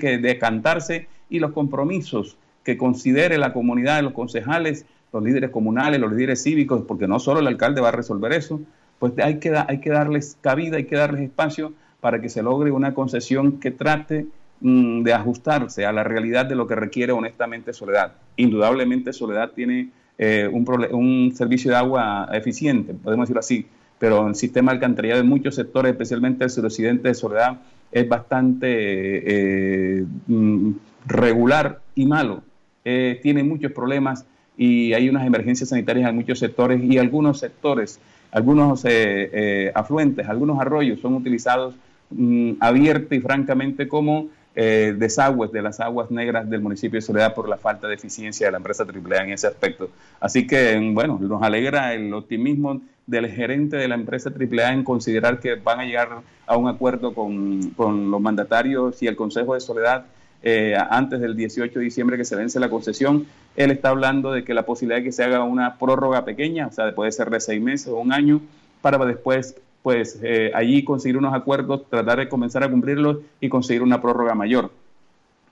[0.00, 6.12] que decantarse y los compromisos que considere la comunidad los concejales, los líderes comunales, los
[6.12, 8.60] líderes cívicos, porque no solo el alcalde va a resolver eso,
[8.98, 12.70] pues hay que, hay que darles cabida, hay que darles espacio para que se logre
[12.70, 14.26] una concesión que trate
[14.60, 18.12] mm, de ajustarse a la realidad de lo que requiere honestamente Soledad.
[18.36, 23.66] Indudablemente Soledad tiene eh, un, servicio de agua eficiente, podemos decirlo así,
[23.98, 27.60] pero el sistema alcantarillado en muchos sectores, especialmente el suroccidente de Soledad,
[27.92, 30.72] es bastante eh, mm,
[31.06, 32.42] regular y malo.
[32.84, 34.24] Eh, tiene muchos problemas
[34.56, 37.98] y hay unas emergencias sanitarias en muchos sectores y algunos sectores,
[38.30, 38.84] algunos
[39.74, 41.74] afluentes, algunos arroyos son utilizados
[42.10, 47.48] mm, abiertos y francamente como desagües de las aguas negras del municipio de Soledad por
[47.48, 49.88] la falta de eficiencia de la empresa AAA en ese aspecto.
[50.18, 55.40] Así que, bueno, nos alegra el optimismo del gerente de la empresa AAA en considerar
[55.40, 56.08] que van a llegar
[56.46, 60.04] a un acuerdo con, con los mandatarios y el Consejo de Soledad
[60.42, 63.26] eh, antes del 18 de diciembre que se vence la concesión.
[63.56, 66.72] Él está hablando de que la posibilidad de que se haga una prórroga pequeña, o
[66.72, 68.40] sea, puede ser de seis meses o un año,
[68.80, 73.82] para después, pues, eh, allí conseguir unos acuerdos, tratar de comenzar a cumplirlos y conseguir
[73.82, 74.70] una prórroga mayor.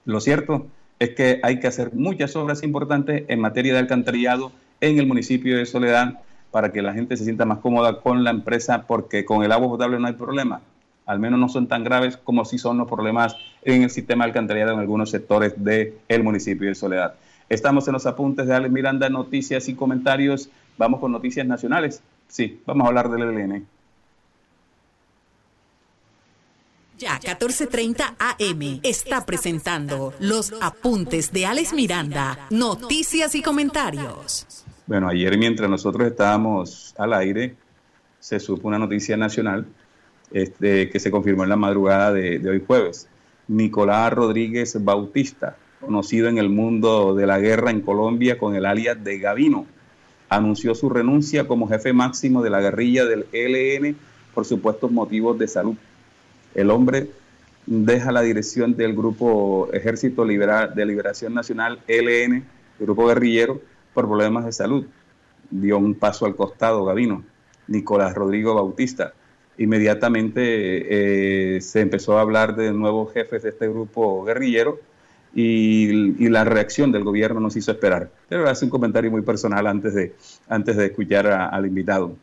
[0.05, 0.67] Lo cierto
[0.99, 5.57] es que hay que hacer muchas obras importantes en materia de alcantarillado en el municipio
[5.57, 6.21] de Soledad
[6.51, 9.69] para que la gente se sienta más cómoda con la empresa, porque con el agua
[9.69, 10.61] potable no hay problema
[11.09, 14.75] al menos no son tan graves como si son los problemas en el sistema alcantarillado
[14.75, 17.15] en algunos sectores del municipio de Soledad.
[17.49, 20.51] Estamos en los apuntes de Alex Miranda, noticias y comentarios.
[20.77, 22.03] Vamos con noticias nacionales.
[22.29, 23.67] Sí, vamos a hablar del ELN.
[26.99, 34.65] Ya 14:30 AM está presentando los apuntes de Alex Miranda, noticias y comentarios.
[34.85, 37.55] Bueno, ayer mientras nosotros estábamos al aire,
[38.19, 39.65] se supo una noticia nacional
[40.33, 43.09] este, que se confirmó en la madrugada de, hoy jueves.
[43.47, 49.05] Nicolás Rodríguez Bautista, conocido en el mundo de la guerra en Colombia con el alias
[49.05, 49.67] de Gavino,
[50.29, 53.97] anunció su renuncia como jefe máximo de la guerrilla del ELN
[54.35, 55.77] por supuestos motivos de salud
[56.55, 57.09] el hombre
[57.67, 62.45] deja la dirección del grupo Ejército de Liberación Nacional, LN,
[62.79, 63.61] grupo guerrillero,
[63.93, 64.87] por problemas de salud.
[65.51, 67.25] Dio un paso al costado, Gavino,
[67.67, 69.13] Nicolás Rodrigo Bautista.
[69.59, 74.81] Inmediatamente eh, se empezó a hablar de nuevos jefes de este grupo guerrillero
[75.35, 78.11] y, la reacción del gobierno nos hizo esperar.
[78.29, 80.15] Pero hace un comentario muy personal antes de,
[80.49, 82.17] antes de escuchar al invitado.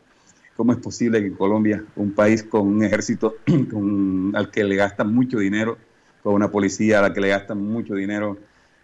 [0.56, 3.36] ¿Cómo es posible que Colombia, un país con un ejército
[4.34, 5.76] al que le gastan mucho dinero,
[6.22, 8.38] con una policía a la que le gastan mucho dinero,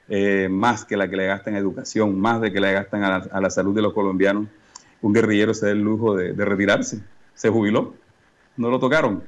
[0.09, 3.51] eh, más que la que le gastan educación, más de que le gastan a la,
[3.51, 4.49] salud de los colombianos,
[5.01, 7.01] un guerrillero se da el lujo de, retirarse?
[7.35, 7.95] Se jubiló,
[8.59, 9.23] no lo tocaron.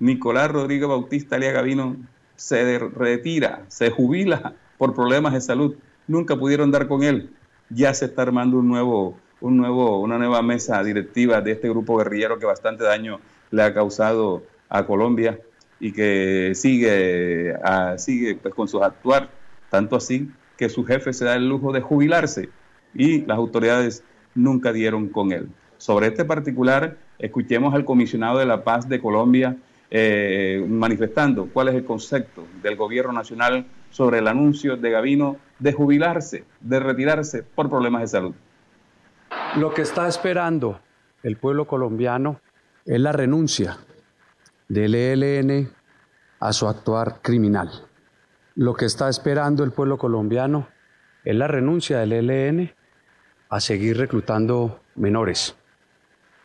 [0.00, 1.96] Nicolás Rodríguez Bautista Alia Gavino
[2.34, 5.76] se retira, se jubila por problemas de salud.
[6.08, 7.30] Nunca pudieron dar con él.
[7.70, 11.96] Ya se está armando un nuevo un nuevo, una nueva mesa directiva de este grupo
[11.96, 13.20] guerrillero que bastante daño
[13.50, 15.38] le ha causado a Colombia
[15.80, 17.54] y que sigue,
[17.96, 19.30] sigue pues, con sus actuar,
[19.70, 22.48] tanto así que su jefe se da el lujo de jubilarse
[22.94, 24.02] y las autoridades
[24.34, 25.48] nunca dieron con él.
[25.76, 29.56] Sobre este particular, escuchemos al comisionado de la paz de Colombia
[29.90, 35.72] eh, manifestando cuál es el concepto del gobierno nacional sobre el anuncio de Gavino de
[35.72, 38.34] jubilarse, de retirarse por problemas de salud.
[39.56, 40.78] Lo que está esperando
[41.22, 42.40] el pueblo colombiano
[42.84, 43.78] es la renuncia
[44.68, 45.70] del ELN
[46.38, 47.70] a su actuar criminal.
[48.54, 50.68] Lo que está esperando el pueblo colombiano
[51.24, 52.72] es la renuncia del ELN
[53.48, 55.56] a seguir reclutando menores.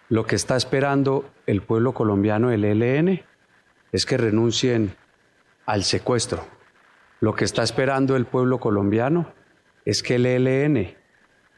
[0.10, 3.22] Lo que está esperando el pueblo colombiano del ELN
[3.92, 4.96] es que renuncien
[5.66, 6.48] al secuestro.
[7.20, 9.34] Lo que está esperando el pueblo colombiano
[9.86, 10.96] es que el ELN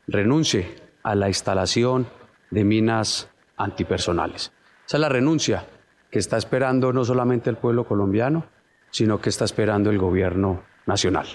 [0.07, 2.07] renuncie a la instalación
[2.49, 4.51] de minas antipersonales.
[4.87, 5.67] Esa es la renuncia
[6.09, 8.47] que está esperando no solamente el pueblo colombiano,
[8.89, 11.27] sino que está esperando el gobierno nacional.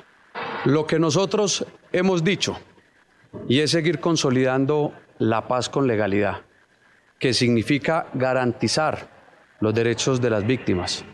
[0.65, 2.59] Lo que nosotros hemos dicho,
[3.49, 6.43] y es seguir consolidando la paz con legalidad,
[7.21, 9.09] que significa garantizar
[9.61, 11.05] los derechos de las víctimas,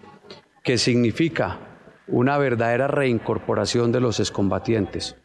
[0.63, 1.59] que significa
[2.07, 5.17] una verdadera reincorporación de los excombatientes,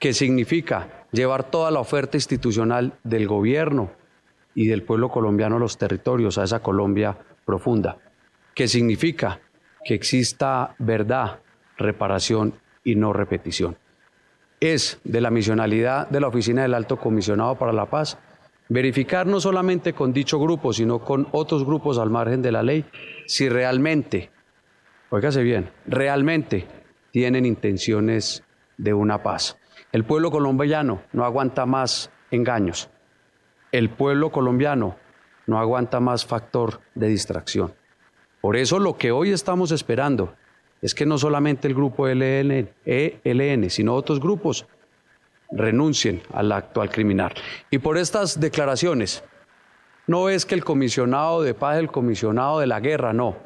[0.00, 3.92] que significa llevar toda la oferta institucional del gobierno
[4.54, 7.98] y del pueblo colombiano a los territorios, a esa Colombia profunda,
[8.54, 9.40] que significa
[9.84, 11.40] que exista verdad,
[11.76, 13.76] reparación y no repetición.
[14.58, 18.18] Es de la misionalidad de la Oficina del Alto Comisionado para la Paz
[18.70, 22.86] verificar no solamente con dicho grupo, sino con otros grupos al margen de la ley,
[23.26, 24.30] si realmente,
[25.10, 26.66] óigase bien, realmente
[27.10, 28.44] tienen intenciones
[28.78, 29.59] de una paz.
[29.92, 32.88] El pueblo colombiano no aguanta más engaños.
[33.72, 34.96] El pueblo colombiano
[35.46, 37.74] no aguanta más factor de distracción.
[38.40, 40.34] Por eso lo que hoy estamos esperando
[40.80, 44.66] es que no solamente el grupo ELN, ELN sino otros grupos
[45.50, 47.34] renuncien al actual criminal.
[47.70, 49.24] Y por estas declaraciones,
[50.06, 53.36] no es que el comisionado de paz, el comisionado de la guerra, no.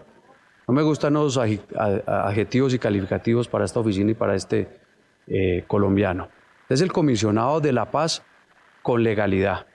[0.69, 4.84] No me gustan los adjetivos y calificativos para esta oficina y para este
[5.27, 6.29] eh, colombiano.
[6.69, 8.23] Es el comisionado de la paz
[8.83, 9.67] con legalidad,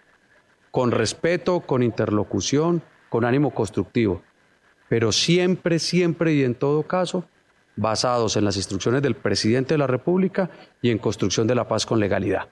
[0.72, 4.22] con respeto, con interlocución, con ánimo constructivo,
[4.88, 7.26] pero siempre, siempre y en todo caso
[7.76, 10.50] basados en las instrucciones del presidente de la República
[10.82, 12.50] y en construcción de la paz con legalidad.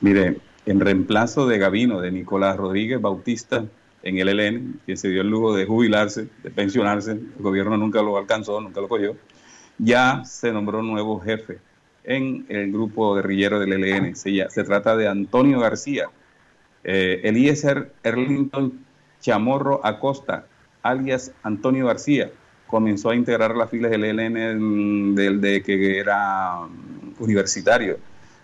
[0.00, 3.64] Mire, en reemplazo de Gavino, de Nicolás Rodríguez Bautista,
[4.02, 8.02] en el ELN, que se dio el lujo de jubilarse, de pensionarse, el gobierno nunca
[8.02, 9.16] lo alcanzó, nunca lo cogió,
[9.78, 11.58] ya se nombró nuevo jefe
[12.04, 14.16] en el grupo guerrillero del ELN.
[14.16, 16.08] Se, se trata de Antonio García,
[16.84, 18.84] eh, Eliezer Erlington
[19.20, 20.46] Chamorro Acosta,
[20.82, 22.30] alias Antonio García,
[22.66, 27.98] comenzó a integrar las filas del ELN del que era mm, universitario,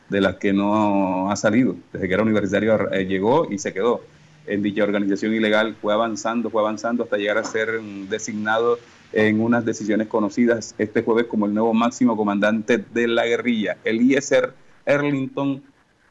[0.09, 1.76] de las que no ha salido.
[1.93, 4.03] Desde que era universitario eh, llegó y se quedó
[4.47, 8.78] en dicha organización ilegal, fue avanzando, fue avanzando hasta llegar a ser designado
[9.12, 14.03] en unas decisiones conocidas este jueves como el nuevo máximo comandante de la guerrilla, el
[14.03, 14.53] ISR
[14.86, 15.62] Erlington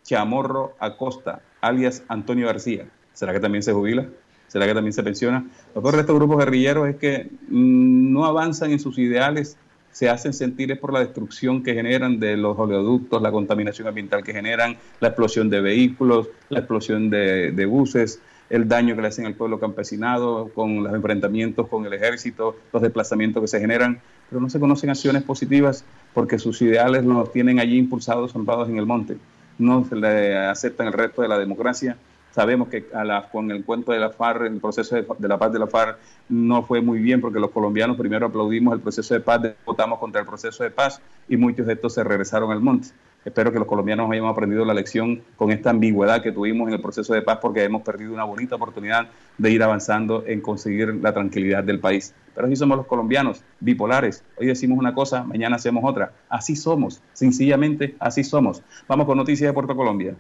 [0.03, 2.87] Chamorro Acosta, alias Antonio García.
[3.13, 4.07] ¿Será que también se jubila?
[4.47, 5.45] ¿Será que también se pensiona?
[5.73, 9.57] Lo peor de estos grupos guerrilleros es que mm, no avanzan en sus ideales,
[9.93, 14.23] se hacen sentir es por la destrucción que generan de los oleoductos, la contaminación ambiental
[14.23, 18.19] que generan, la explosión de vehículos, la explosión de, buses,
[18.49, 22.81] el daño que le hacen al pueblo campesinado, con los enfrentamientos con el ejército, los
[22.81, 27.59] desplazamientos que se generan, pero no se conocen acciones positivas porque sus ideales los tienen
[27.59, 29.17] allí impulsados, ampados en el monte.
[29.59, 31.97] No se le aceptan el resto de la democracia.
[32.33, 35.37] Sabemos que a la, con el cuento de la FARC, el proceso de, de, la
[35.37, 39.13] paz de la FARC no fue muy bien porque los colombianos primero aplaudimos el proceso
[39.13, 42.59] de paz, votamos contra el proceso de paz y muchos de estos se regresaron al
[42.59, 42.87] monte.
[43.23, 46.81] Espero que los colombianos hayamos aprendido la lección con esta ambigüedad que tuvimos en el
[46.81, 49.07] proceso de paz porque hemos perdido una bonita oportunidad
[49.37, 52.13] de ir avanzando en conseguir la tranquilidad del país.
[52.35, 54.23] Pero así somos los colombianos, bipolares.
[54.37, 56.11] Hoy decimos una cosa, mañana hacemos otra.
[56.27, 58.61] Así somos, sencillamente así somos.
[58.87, 60.15] Vamos con noticias de Puerto Colombia.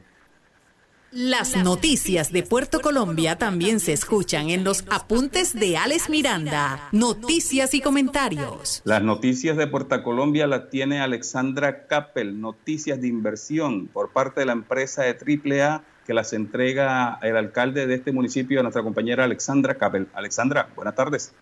[1.15, 6.89] Las noticias de Puerto Colombia también se escuchan en los apuntes de Alex Miranda.
[6.91, 8.81] Noticias y comentarios.
[8.83, 12.41] Las noticias de Puerto Colombia las tiene Alexandra Capel.
[12.41, 17.85] Noticias de inversión por parte de la empresa de AAA que las entrega el alcalde
[17.85, 20.07] de este municipio, nuestra compañera Alexandra Capel.
[20.15, 21.35] Alexandra, buenas tardes.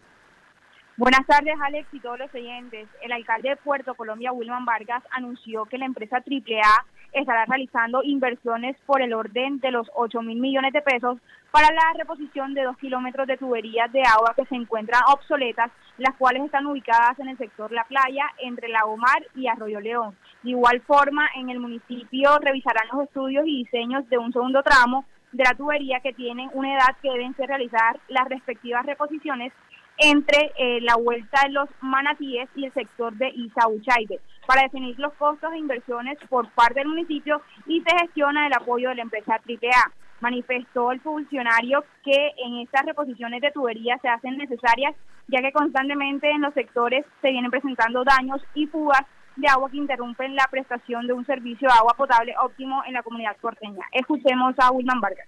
[0.97, 2.89] Buenas tardes, Alex y todos los oyentes.
[3.01, 8.77] El alcalde de Puerto Colombia, Wilman Vargas, anunció que la empresa AAA estará realizando inversiones
[8.85, 11.17] por el orden de los 8 mil millones de pesos
[11.51, 16.15] para la reposición de dos kilómetros de tuberías de agua que se encuentran obsoletas, las
[16.15, 20.15] cuales están ubicadas en el sector La Playa, entre Lagomar y Arroyo León.
[20.43, 25.05] De igual forma, en el municipio revisarán los estudios y diseños de un segundo tramo
[25.33, 29.53] de la tubería que tienen una edad que deben ser realizar las respectivas reposiciones
[29.97, 35.13] entre eh, la vuelta de los manatíes y el sector de Isaúchaibe para definir los
[35.13, 39.33] costos de inversiones por parte del municipio y se gestiona el apoyo de la empresa
[39.33, 39.91] AAA.
[40.19, 44.95] Manifestó el funcionario que en estas reposiciones de tuberías se hacen necesarias
[45.27, 49.01] ya que constantemente en los sectores se vienen presentando daños y fugas
[49.37, 53.03] de agua que interrumpen la prestación de un servicio de agua potable óptimo en la
[53.03, 53.83] comunidad porteña.
[53.93, 55.27] Escuchemos a Wilman Vargas.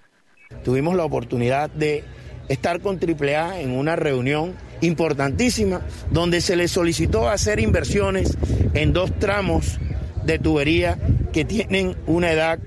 [0.63, 2.03] Tuvimos la oportunidad de
[2.49, 5.81] estar con AAA en una reunión importantísima
[6.11, 8.37] donde se le solicitó hacer inversiones
[8.73, 9.79] en dos tramos
[10.25, 10.97] de tubería
[11.31, 12.59] que tienen una edad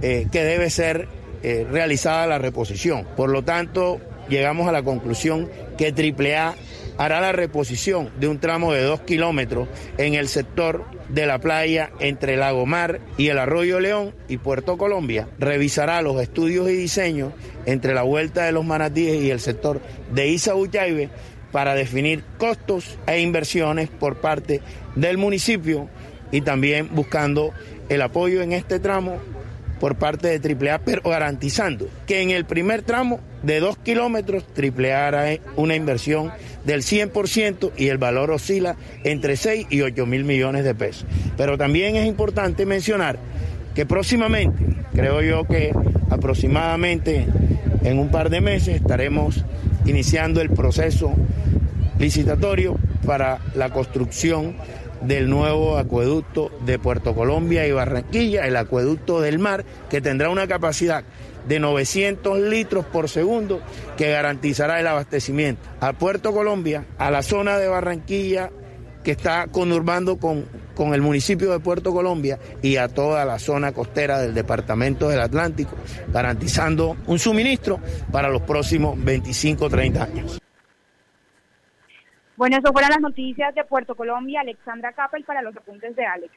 [0.00, 1.08] eh, que debe ser
[1.42, 3.06] eh, realizada la reposición.
[3.16, 6.54] Por lo tanto, llegamos a la conclusión que AAA
[6.98, 9.68] hará la reposición de un tramo de dos kilómetros
[9.98, 15.28] en el sector de la playa entre Lagomar y el Arroyo León y Puerto Colombia.
[15.38, 17.32] Revisará los estudios y diseños
[17.66, 19.80] entre la vuelta de los manatíes y el sector
[20.12, 20.54] de Isa
[21.52, 24.60] para definir costos e inversiones por parte
[24.96, 25.88] del municipio
[26.32, 27.52] y también buscando
[27.88, 29.18] el apoyo en este tramo
[29.78, 35.08] por parte de AAA, pero garantizando que en el primer tramo de dos kilómetros AAA
[35.08, 36.30] hará una inversión
[36.64, 41.04] del 100% y el valor oscila entre 6 y 8 mil millones de pesos.
[41.36, 43.18] Pero también es importante mencionar
[43.74, 45.72] que próximamente, creo yo que
[46.10, 47.26] aproximadamente
[47.82, 49.44] en un par de meses estaremos
[49.84, 51.12] iniciando el proceso
[51.98, 54.56] licitatorio para la construcción
[55.02, 60.46] del nuevo acueducto de Puerto Colombia y Barranquilla, el acueducto del mar, que tendrá una
[60.46, 61.04] capacidad
[61.48, 63.60] de 900 litros por segundo
[63.96, 68.50] que garantizará el abastecimiento a Puerto Colombia, a la zona de Barranquilla
[69.02, 70.44] que está conurbando con,
[70.74, 75.20] con el municipio de Puerto Colombia y a toda la zona costera del departamento del
[75.20, 75.76] Atlántico,
[76.08, 77.78] garantizando un suministro
[78.10, 80.38] para los próximos 25 o 30 años.
[82.36, 84.40] Bueno, eso fueron las noticias de Puerto Colombia.
[84.40, 86.32] Alexandra Capel para los apuntes de Alex.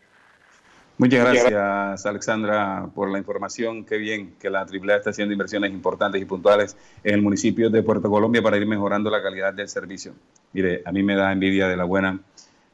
[0.97, 3.83] Muchas gracias, Alexandra, por la información.
[3.83, 7.83] Qué bien que la AAA está haciendo inversiones importantes y puntuales en el municipio de
[7.83, 10.13] Puerto Colombia para ir mejorando la calidad del servicio.
[10.53, 12.17] Mire, a mí me da envidia de la buena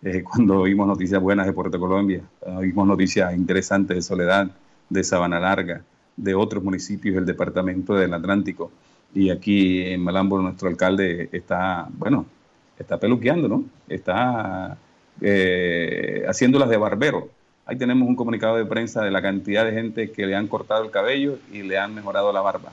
[0.04, 2.22] eh, cuando oímos noticias buenas de Puerto Colombia.
[2.42, 4.50] Oímos noticias interesantes de Soledad,
[4.90, 5.84] de Sabana Larga,
[6.18, 8.72] de otros municipios del departamento del Atlántico.
[9.14, 12.26] Y aquí en Malambo nuestro alcalde está, bueno,
[12.80, 13.64] está peluqueando, ¿no?
[13.88, 14.78] Está
[15.22, 17.30] eh, haciéndolas de barbero.
[17.66, 20.84] Ahí tenemos un comunicado de prensa de la cantidad de gente que le han cortado
[20.84, 22.72] el cabello y le han mejorado la barba.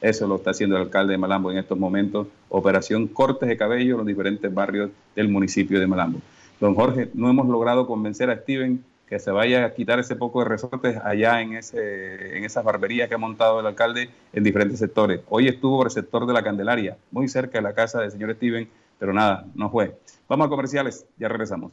[0.00, 2.28] Eso lo está haciendo el alcalde de Malambo en estos momentos.
[2.48, 6.20] Operación cortes de cabello en los diferentes barrios del municipio de Malambo.
[6.62, 10.38] Don Jorge, no hemos logrado convencer a Steven que se vaya a quitar ese poco
[10.38, 14.78] de resortes allá en, ese, en esas barberías que ha montado el alcalde en diferentes
[14.78, 15.22] sectores.
[15.28, 18.32] Hoy estuvo por el sector de la Candelaria, muy cerca de la casa del señor
[18.36, 19.98] Steven, pero nada, no fue.
[20.28, 21.72] Vamos a comerciales, ya regresamos.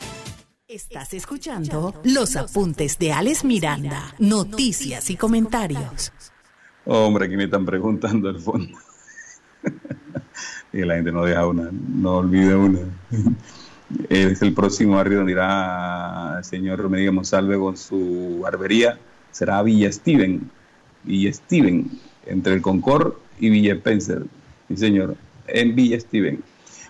[0.71, 6.13] Estás escuchando los apuntes de Alex Miranda, noticias y comentarios.
[6.85, 8.77] Hombre, aquí me están preguntando el fondo.
[10.71, 12.79] y la gente no deja una, no olvida una.
[14.07, 18.97] es el próximo barrio donde irá el señor Remedio Monsalve con su barbería.
[19.29, 20.49] Será Villa Steven.
[21.03, 21.91] Villa Steven,
[22.25, 24.23] entre el Concord y Villa Spencer.
[24.69, 25.17] Sí, señor,
[25.47, 26.41] en Villa Steven.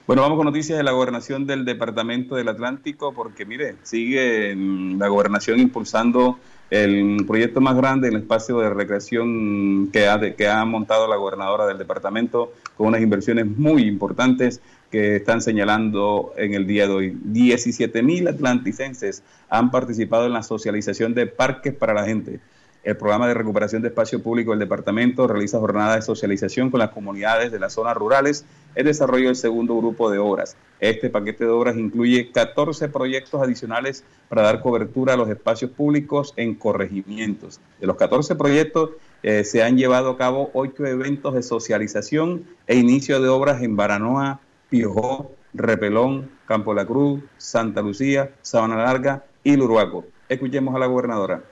[0.08, 5.08] Bueno, vamos con noticias de la gobernación del Departamento del Atlántico, porque mire, sigue la
[5.08, 6.40] gobernación impulsando
[6.72, 11.18] el proyecto más grande en el espacio de recreación que ha, que ha montado la
[11.18, 16.94] gobernadora del departamento, con unas inversiones muy importantes que están señalando en el día de
[16.94, 17.18] hoy.
[17.24, 22.40] 17 mil atlanticenses han participado en la socialización de parques para la gente.
[22.84, 26.90] El programa de recuperación de espacio público del departamento realiza jornadas de socialización con las
[26.90, 30.58] comunidades de las zonas rurales en desarrollo del segundo grupo de obras.
[30.80, 36.34] Este paquete de obras incluye 14 proyectos adicionales para dar cobertura a los espacios públicos
[36.38, 37.60] en corregimientos.
[37.80, 38.90] De los 14 proyectos
[39.22, 43.76] eh, se han llevado a cabo ocho eventos de socialización e inicio de obras en
[43.76, 50.06] Baranoa, Piojó, Repelón, Campo La Cruz, Santa Lucía, Sabana Larga y Luruaco.
[50.30, 51.44] Escuchemos a la gobernadora.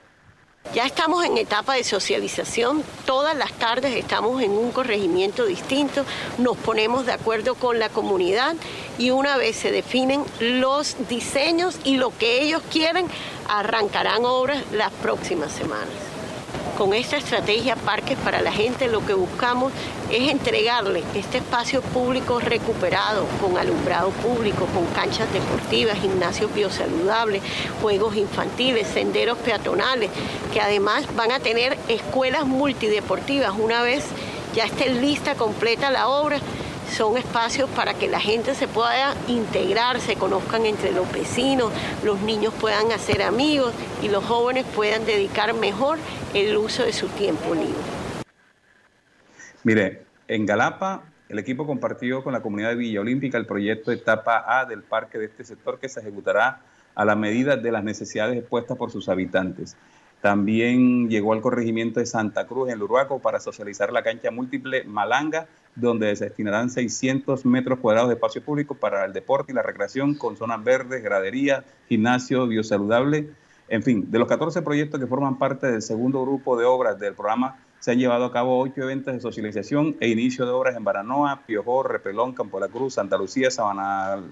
[0.74, 6.04] Ya estamos en etapa de socialización, todas las tardes estamos en un corregimiento distinto,
[6.38, 8.54] nos ponemos de acuerdo con la comunidad
[8.96, 13.08] y una vez se definen los diseños y lo que ellos quieren,
[13.48, 16.09] arrancarán obras las próximas semanas.
[16.80, 19.70] Con esta estrategia Parques para la Gente lo que buscamos
[20.10, 27.42] es entregarle este espacio público recuperado con alumbrado público, con canchas deportivas, gimnasios biosaludables,
[27.82, 30.10] juegos infantiles, senderos peatonales,
[30.54, 33.52] que además van a tener escuelas multideportivas.
[33.58, 34.06] Una vez
[34.54, 36.38] ya esté lista completa la obra
[36.90, 41.72] son espacios para que la gente se pueda integrar, se conozcan entre los vecinos,
[42.04, 43.72] los niños puedan hacer amigos
[44.02, 45.98] y los jóvenes puedan dedicar mejor
[46.34, 47.74] el uso de su tiempo libre.
[49.62, 54.44] Mire, en Galapa el equipo compartió con la comunidad de Villa Olímpica el proyecto etapa
[54.48, 56.62] A del parque de este sector que se ejecutará
[56.96, 59.76] a la medida de las necesidades expuestas por sus habitantes.
[60.20, 65.46] También llegó al corregimiento de Santa Cruz en Luruaco para socializar la cancha múltiple Malanga
[65.74, 70.14] donde se destinarán 600 metros cuadrados de espacio público para el deporte y la recreación
[70.14, 73.30] con zonas verdes, gradería, gimnasio, biosaludable.
[73.68, 77.14] En fin, de los 14 proyectos que forman parte del segundo grupo de obras del
[77.14, 80.84] programa, se han llevado a cabo ocho eventos de socialización e inicio de obras en
[80.84, 84.22] Baranoa, Piojó, Repelón, Campo de la Cruz, Santa Lucía, Sabana,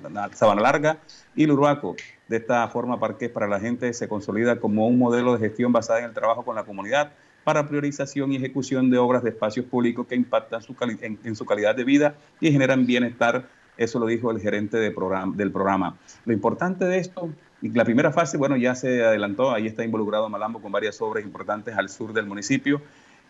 [0.61, 0.99] Larga
[1.35, 1.97] y Luruaco.
[2.29, 6.01] De esta forma, Parques para la Gente se consolida como un modelo de gestión basada
[6.01, 7.13] en el trabajo con la comunidad,
[7.49, 11.75] para priorización y ejecución de obras de espacios públicos que impactan su en, su calidad
[11.75, 13.49] de vida y generan bienestar.
[13.79, 15.97] Eso lo dijo el gerente del programa.
[16.27, 17.31] Lo importante de esto,
[17.63, 21.25] y la primera fase, bueno, ya se adelantó, ahí está involucrado Malambo con varias obras
[21.25, 22.83] importantes al sur del municipio.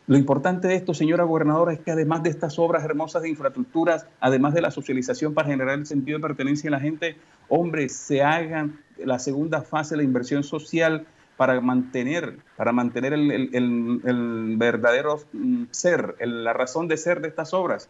[0.09, 4.05] Lo importante de esto, señora gobernadora, es que además de estas obras hermosas de infraestructuras,
[4.19, 7.15] además de la socialización para generar el sentido de pertenencia en la gente,
[7.49, 11.07] hombre, se hagan la segunda fase la inversión social
[11.39, 17.89] para mantener, para mantener el, verdadero mm, ser, la razón de ser de estas obras.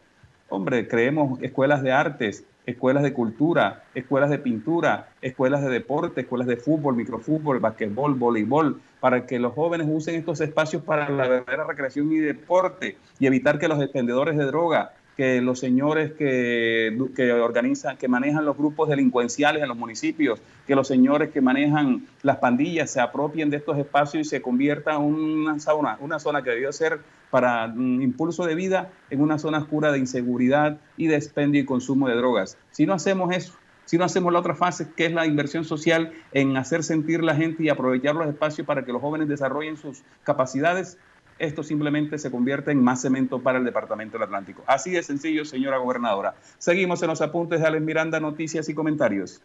[0.51, 6.47] Hombre, creemos escuelas de artes, escuelas de cultura, escuelas de pintura, escuelas de deporte, escuelas
[6.47, 11.65] de fútbol, microfútbol, basquetbol, voleibol, para que los jóvenes usen estos espacios para la verdadera
[11.65, 17.33] recreación y deporte y evitar que los expendedores de droga que los señores que, que,
[17.33, 22.37] organizan, que manejan los grupos delincuenciales en los municipios, que los señores que manejan las
[22.37, 26.51] pandillas se apropien de estos espacios y se conviertan en una zona, una zona que
[26.51, 27.01] debió ser
[27.31, 31.65] para un impulso de vida en una zona oscura de inseguridad y de expendio y
[31.65, 32.57] consumo de drogas.
[32.71, 33.55] Si no hacemos eso,
[33.87, 37.35] si no hacemos la otra fase, que es la inversión social en hacer sentir la
[37.35, 40.97] gente y aprovechar los espacios para que los jóvenes desarrollen sus capacidades,
[41.39, 44.63] esto simplemente se convierte en más cemento para el Departamento del Atlántico.
[44.67, 46.35] Así de sencillo, señora gobernadora.
[46.59, 49.41] Seguimos en los apuntes de Alex Miranda, noticias y comentarios.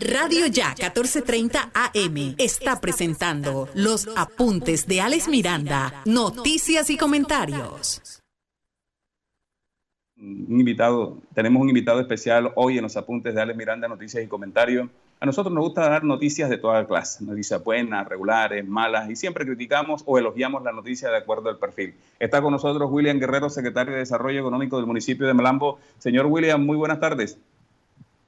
[0.00, 8.22] Radio Ya 1430 AM está presentando los apuntes de Alex Miranda, noticias y comentarios.
[10.16, 14.28] Un invitado, tenemos un invitado especial hoy en los apuntes de Alex Miranda, noticias y
[14.28, 14.88] comentarios.
[15.22, 19.46] A nosotros nos gusta dar noticias de toda clase, noticias buenas, regulares, malas, y siempre
[19.46, 21.94] criticamos o elogiamos la noticia de acuerdo al perfil.
[22.18, 25.78] Está con nosotros William Guerrero, secretario de Desarrollo Económico del municipio de Malambo.
[25.98, 27.38] Señor William, muy buenas tardes.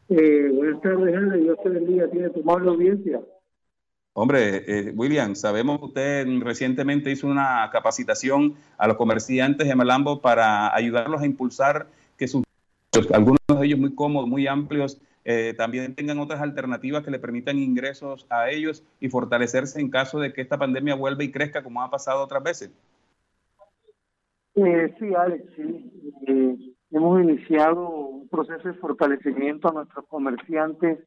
[0.09, 1.37] Eh, buenas tardes, Ana.
[1.37, 3.21] Yo te bendiga, tiene tu amable audiencia.
[4.13, 10.21] Hombre, eh, William, sabemos que usted recientemente hizo una capacitación a los comerciantes de Malambo
[10.21, 12.45] para ayudarlos a impulsar que sus
[13.13, 17.59] algunos de ellos muy cómodos, muy amplios, eh, también tengan otras alternativas que le permitan
[17.59, 21.83] ingresos a ellos y fortalecerse en caso de que esta pandemia vuelva y crezca como
[21.83, 22.71] ha pasado otras veces.
[24.55, 26.13] Eh, sí, Alex, sí.
[26.27, 26.57] Eh,
[26.91, 30.99] hemos iniciado un proceso de fortalecimiento a nuestros comerciantes.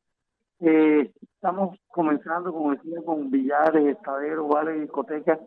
[0.60, 5.40] estamos comenzando, como decía, con billares, estaderos, bares, discotecas,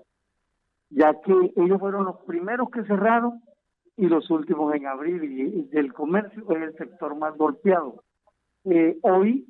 [0.91, 3.43] ya que ellos fueron los primeros que cerraron
[3.97, 8.03] y los últimos en abrir, y, del comercio es el sector más golpeado.
[8.65, 9.47] Eh, hoy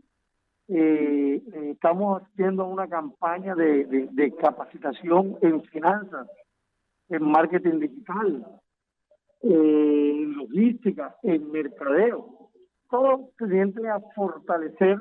[0.69, 6.29] eh, eh, estamos haciendo una campaña de, capacitación en finanzas,
[7.09, 8.47] en marketing digital,
[9.43, 12.51] en logística, en mercadeo,
[12.89, 14.99] todo teniente a fortalecer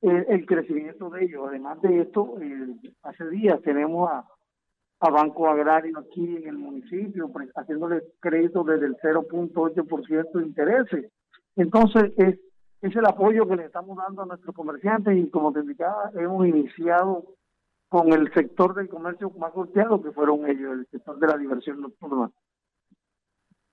[0.00, 1.46] el, crecimiento de ellos.
[1.48, 2.36] Además de esto,
[3.02, 4.24] hace días tenemos a,
[5.00, 11.12] a Banco Agrario aquí en el municipio, pues, haciéndole crédito desde el 0.8% de intereses.
[11.56, 12.38] Entonces, es
[12.84, 16.46] es el apoyo que le estamos dando a nuestros comerciantes y como te indicaba, hemos
[16.46, 17.24] iniciado
[17.88, 21.80] con el sector del comercio más golpeado que fueron ellos, el sector de la diversión
[21.80, 22.30] nocturna.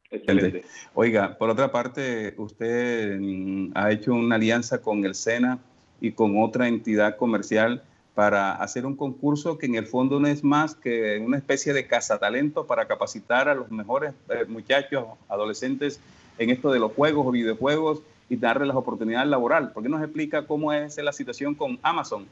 [0.09, 0.63] Excelente.
[0.93, 5.59] Oiga, por otra parte, usted mm, ha hecho una alianza con el SENA
[5.99, 7.83] y con otra entidad comercial
[8.15, 11.85] para hacer un concurso que en el fondo no es más que una especie de
[11.85, 15.99] cazatalento para capacitar a los mejores eh, muchachos, adolescentes
[16.37, 19.71] en esto de los juegos o videojuegos y darle las oportunidades laborales.
[19.71, 22.25] ¿Por qué nos explica cómo es la situación con Amazon?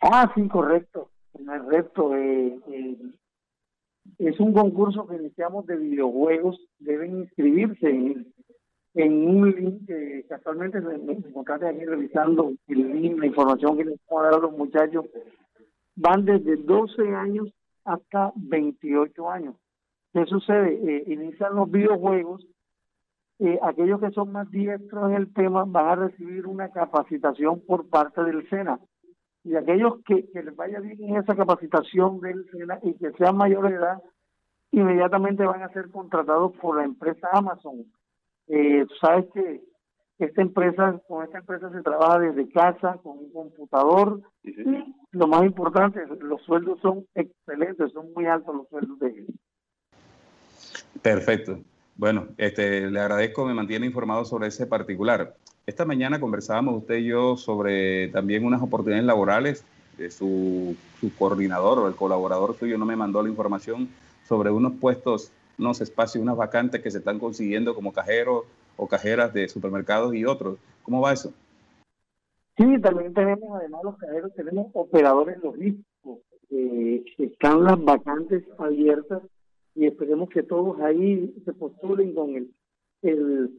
[0.00, 1.10] Ah, sí, correcto.
[1.32, 2.16] Correcto.
[2.16, 2.96] Eh, eh,
[4.20, 6.58] es un concurso que iniciamos de videojuegos.
[6.78, 13.76] Deben inscribirse en, un link que casualmente me, encontraste aquí revisando el link, la información
[13.76, 15.04] que les puedo dar a los muchachos.
[15.94, 17.48] Van desde 12 años
[17.84, 19.56] hasta 28 años.
[20.14, 20.72] ¿Qué sucede?
[20.72, 22.46] Eh, inician los videojuegos
[23.40, 27.88] eh, aquellos que son más diestros en el tema van a recibir una capacitación por
[27.88, 28.78] parte del SENA.
[29.42, 33.72] Y aquellos que, les vaya bien en esa capacitación del SENA y que sean mayores
[33.72, 34.02] de edad,
[34.70, 37.84] inmediatamente van a ser contratados por la empresa Amazon.
[38.46, 39.62] Eh, sabes que
[40.18, 44.54] esta empresa, con esta empresa se trabaja desde casa, con un computador, y
[45.10, 49.30] lo más importante, los sueldos son excelentes, son muy altos los sueldos de ellos.
[51.02, 51.58] Perfecto.
[51.96, 55.36] Bueno, este, le agradezco, me mantiene informado sobre ese particular.
[55.66, 59.64] Esta mañana conversábamos usted y yo sobre también unas oportunidades laborales.
[59.96, 60.74] De su,
[61.16, 63.88] coordinador o el colaborador suyo no me mandó la información
[64.26, 68.42] sobre unos puestos, unos espacios, unas vacantes que se están consiguiendo como cajeros
[68.76, 70.58] o cajeras de supermercados y otros.
[70.82, 71.32] ¿Cómo va eso?
[72.56, 76.18] Sí, también tenemos, además los cajeros, tenemos operadores logísticos.
[76.50, 79.22] Eh, están las vacantes abiertas
[79.74, 82.50] y esperemos que todos ahí se postulen con el,
[83.02, 83.50] el,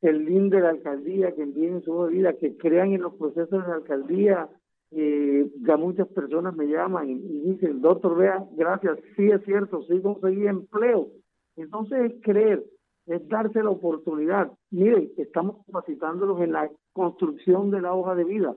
[0.00, 3.68] el link de la alcaldía, que envíen su vida, que crean en los procesos de
[3.68, 4.48] la alcaldía.
[4.92, 10.00] Eh, ya muchas personas me llaman y, dicen, doctor, vea, gracias, sí es cierto, sí
[10.00, 11.08] conseguí empleo.
[11.56, 12.64] Entonces es creer,
[13.06, 14.50] es darse la oportunidad.
[14.70, 18.56] Miren, estamos capacitándolos en la construcción de la hoja de vida.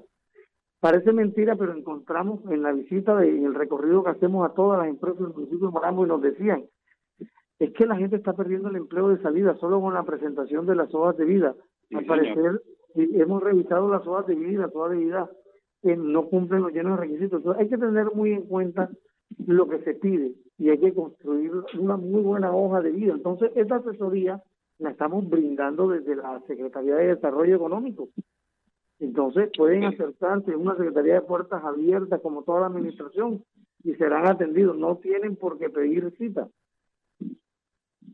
[0.84, 4.80] Parece mentira, pero encontramos en la visita, de, en el recorrido que hacemos a todas
[4.80, 6.66] las empresas del municipio de Morambo y nos decían,
[7.58, 10.76] es que la gente está perdiendo el empleo de salida solo con la presentación de
[10.76, 11.56] las hojas de vida.
[11.96, 12.62] Al parecer,
[12.96, 15.32] hemos revisado las hojas de vida, las hojas de vida
[15.82, 17.40] que no cumplen los llenos requisitos.
[17.40, 18.90] Entonces, hay que tener muy en cuenta
[19.48, 23.14] lo que se pide y hay que construir una muy buena hoja de vida.
[23.14, 24.44] Entonces, esa asesoría
[24.80, 28.10] la estamos brindando desde la Secretaría de Desarrollo Económico.
[29.04, 33.44] Entonces, pueden acercarse en una Secretaría de Puertas Abiertas como toda la administración
[33.84, 34.78] y serán atendidos.
[34.78, 36.48] No tienen por qué pedir cita.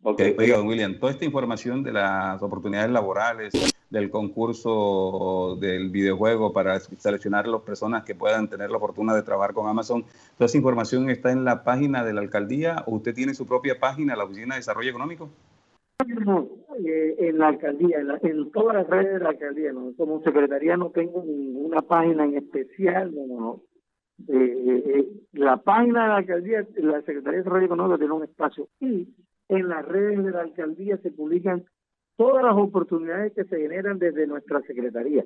[0.01, 3.53] Ok, oiga, don William, toda esta información de las oportunidades laborales,
[3.89, 9.21] del concurso del videojuego para seleccionar a las personas que puedan tener la fortuna de
[9.21, 10.03] trabajar con Amazon,
[10.37, 13.79] toda esa información está en la página de la alcaldía o usted tiene su propia
[13.79, 15.29] página, la Oficina de Desarrollo Económico?
[16.77, 21.23] Eh, en la alcaldía, en, todas las redes de la alcaldía, como secretaría no tengo
[21.23, 23.63] ninguna página en especial, no,
[24.27, 28.67] eh, eh, la página de la alcaldía, la Secretaría de Desarrollo Económico tiene un espacio
[28.79, 29.07] y
[29.47, 31.65] en las redes de la alcaldía se publican
[32.17, 35.25] todas las oportunidades que se generan desde nuestra secretaría.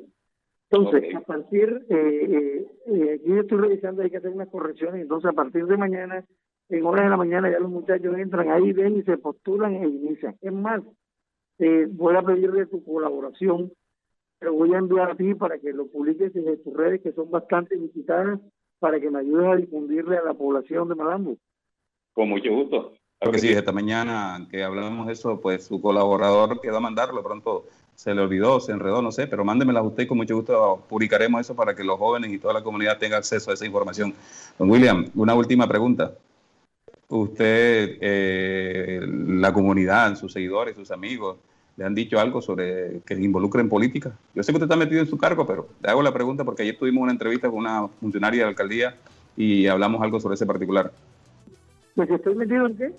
[0.70, 5.34] Entonces, a partir, eh, eh, yo estoy revisando, hay que hacer unas correcciones, entonces a
[5.34, 6.24] partir de mañana,
[6.70, 9.88] en horas de la mañana, ya los muchachos entran ahí, ven y se postulan e
[9.88, 10.36] inician.
[10.42, 10.82] Es más,
[11.64, 13.72] eh, voy a pedirle tu colaboración,
[14.38, 17.32] pero voy a enviar a ti para que lo publiques en tus redes, que son
[17.32, 18.40] bastante visitadas,
[18.80, 21.38] para que me ayudes a difundirle a la población de Malambo.
[22.14, 22.94] Con mucho gusto.
[23.20, 27.24] Claro que sí, esta mañana que hablábamos de eso, pues su colaborador quedó a mandarlo,
[27.24, 27.64] pronto
[27.96, 30.84] se le olvidó, se enredó, no sé, pero mándemela a usted y con mucho gusto
[30.90, 34.14] publicaremos eso para que los jóvenes y toda la comunidad tengan acceso a esa información.
[34.60, 36.14] Don William, una última pregunta.
[37.08, 41.38] Usted, eh, la comunidad, sus seguidores, sus amigos,
[41.76, 44.12] le han dicho algo sobre que se involucre en política.
[44.36, 46.64] Yo sé que usted está metido en su cargo, pero le hago la pregunta porque
[46.64, 48.96] ayer tuvimos una entrevista con una funcionaria de la alcaldía
[49.36, 50.92] y hablamos algo sobre ese particular.
[51.96, 52.94] ¿Pues estoy metido en qué?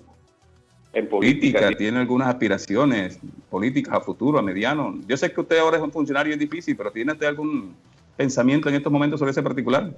[0.95, 3.19] en política, tiene algunas aspiraciones
[3.49, 4.97] políticas a futuro, a mediano.
[5.05, 7.75] Yo sé que usted ahora es un funcionario es difícil, pero ¿tiene usted algún
[8.15, 9.91] pensamiento en estos momentos sobre ese particular?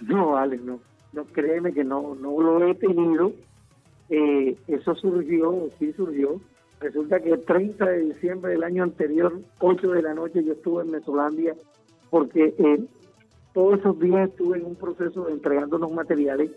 [0.00, 0.80] No, Alex, no.
[1.12, 3.32] no créeme que no, no lo he tenido.
[4.08, 6.40] Eh, eso surgió, sí surgió.
[6.80, 10.82] Resulta que el 30 de diciembre del año anterior, 8 de la noche, yo estuve
[10.82, 11.54] en Mesolandia
[12.08, 12.84] porque eh,
[13.52, 16.50] todos esos días estuve en un proceso de entregando los materiales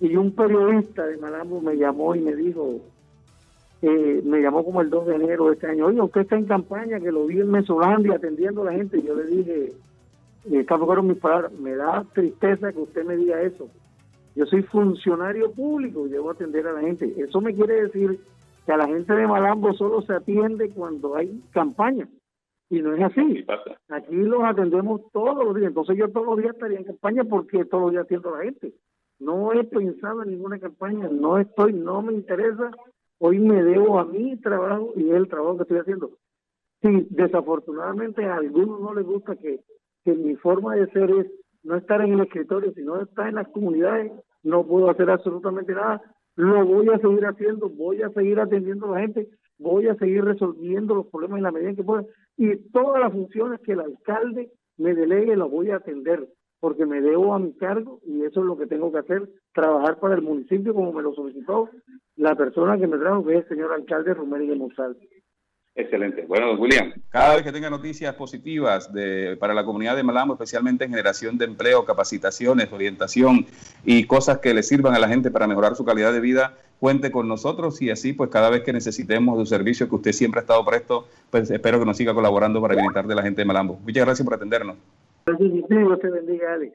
[0.00, 2.80] y un periodista de Malambo me llamó y me dijo,
[3.82, 6.46] eh, me llamó como el 2 de enero de este año, oye, usted está en
[6.46, 8.98] campaña, que lo vi en Mesolandia atendiendo a la gente.
[8.98, 9.72] Y yo le dije,
[10.50, 13.68] estas fueron mis palabras, me da tristeza que usted me diga eso.
[14.34, 17.14] Yo soy funcionario público y debo atender a la gente.
[17.16, 18.18] Eso me quiere decir
[18.64, 22.08] que a la gente de Malambo solo se atiende cuando hay campaña.
[22.70, 23.44] Y no es así.
[23.88, 25.68] Aquí los atendemos todos los días.
[25.68, 28.44] Entonces yo todos los días estaría en campaña porque todos los días atiendo a la
[28.44, 28.72] gente.
[29.18, 32.70] No he pensado en ninguna campaña, no estoy, no me interesa.
[33.18, 36.10] Hoy me debo a mi trabajo y el trabajo que estoy haciendo.
[36.80, 39.60] Sí, desafortunadamente a algunos no les gusta que,
[40.04, 41.26] que mi forma de ser es
[41.62, 44.10] no estar en el escritorio, sino estar en las comunidades,
[44.42, 46.02] no puedo hacer absolutamente nada.
[46.36, 49.28] Lo voy a seguir haciendo, voy a seguir atendiendo a la gente,
[49.58, 52.04] voy a seguir resolviendo los problemas en la medida que pueda.
[52.36, 56.28] Y todas las funciones que el alcalde me delegue las voy a atender
[56.60, 59.98] porque me debo a mi cargo y eso es lo que tengo que hacer, trabajar
[59.98, 61.68] para el municipio como me lo solicitó
[62.14, 64.96] la persona que me trajo, que es el señor alcalde Romero de Mozal.
[65.74, 66.26] Excelente.
[66.28, 70.34] Bueno, don William, cada vez que tenga noticias positivas de, para la comunidad de Malambo,
[70.34, 73.46] especialmente en generación de empleo, capacitaciones, orientación
[73.82, 77.10] y cosas que le sirvan a la gente para mejorar su calidad de vida, cuente
[77.10, 80.40] con nosotros y así, pues cada vez que necesitemos de un servicio que usted siempre
[80.40, 83.46] ha estado presto, pues espero que nos siga colaborando para bienestar de la gente de
[83.46, 83.78] Malambo.
[83.82, 84.76] Muchas gracias por atendernos.
[85.38, 86.74] Dios te bendiga, Alex.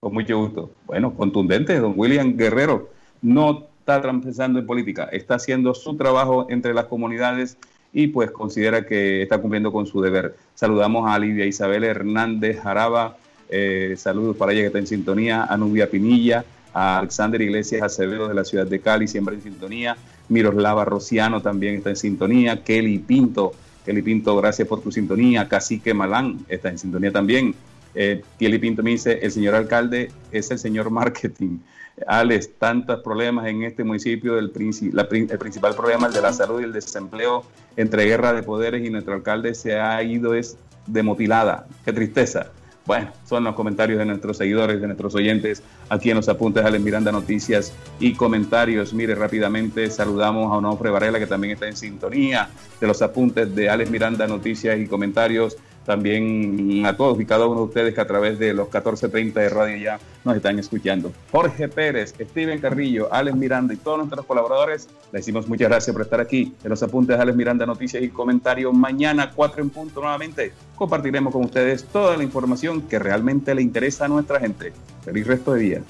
[0.00, 0.70] Con mucho gusto.
[0.86, 2.88] Bueno, contundente, don William Guerrero
[3.20, 7.58] no está pensando en política, está haciendo su trabajo entre las comunidades
[7.92, 10.36] y pues considera que está cumpliendo con su deber.
[10.54, 13.16] Saludamos a Lidia Isabel Hernández Jaraba,
[13.48, 18.28] eh, saludos para ella que está en sintonía, a Nubia Pinilla, a Alexander Iglesias Acevedo
[18.28, 19.96] de la ciudad de Cali, siempre en sintonía,
[20.28, 23.52] Miroslava Rociano también está en sintonía, Kelly Pinto,
[23.84, 27.54] Kelly Pinto, gracias por tu sintonía, Cacique Malán está en sintonía también,
[27.94, 31.58] eh, Pinto me dice, el señor alcalde es el señor marketing.
[32.06, 36.64] Alex, tantos problemas en este municipio, el, el principal problema, el de la salud y
[36.64, 37.44] el desempleo,
[37.76, 41.66] entre guerra de poderes y nuestro alcalde se ha ido es demotilada.
[41.84, 42.50] Qué tristeza.
[42.88, 46.68] Bueno, son los comentarios de nuestros seguidores, de nuestros oyentes, aquí en los apuntes de
[46.70, 48.94] Alex Miranda Noticias y comentarios.
[48.94, 52.48] Mire, rápidamente saludamos a Onofre Varela, que también está en sintonía
[52.80, 55.58] de los apuntes de Alex Miranda Noticias y comentarios
[55.88, 59.48] también a todos y cada uno de ustedes que a través de los 1430 de
[59.48, 61.10] Radio Ya nos están escuchando.
[61.32, 66.02] Jorge Pérez, Steven Carrillo, Alex Miranda y todos nuestros colaboradores, les decimos muchas gracias por
[66.02, 68.74] estar aquí en los apuntes de Alex Miranda, noticias y comentarios.
[68.74, 74.04] Mañana, 4 en punto nuevamente, compartiremos con ustedes toda la información que realmente le interesa
[74.04, 74.74] a nuestra gente.
[75.06, 75.82] Feliz resto de día.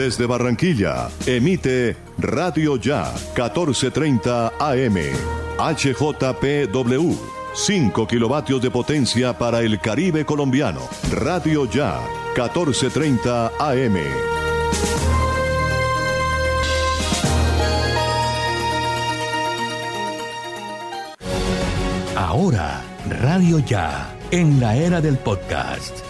[0.00, 4.96] Desde Barranquilla, emite Radio Ya 1430 AM.
[5.58, 7.18] HJPW.
[7.52, 10.80] 5 kilovatios de potencia para el Caribe colombiano.
[11.12, 12.00] Radio Ya
[12.34, 13.96] 1430 AM.
[22.16, 26.09] Ahora, Radio Ya, en la era del podcast.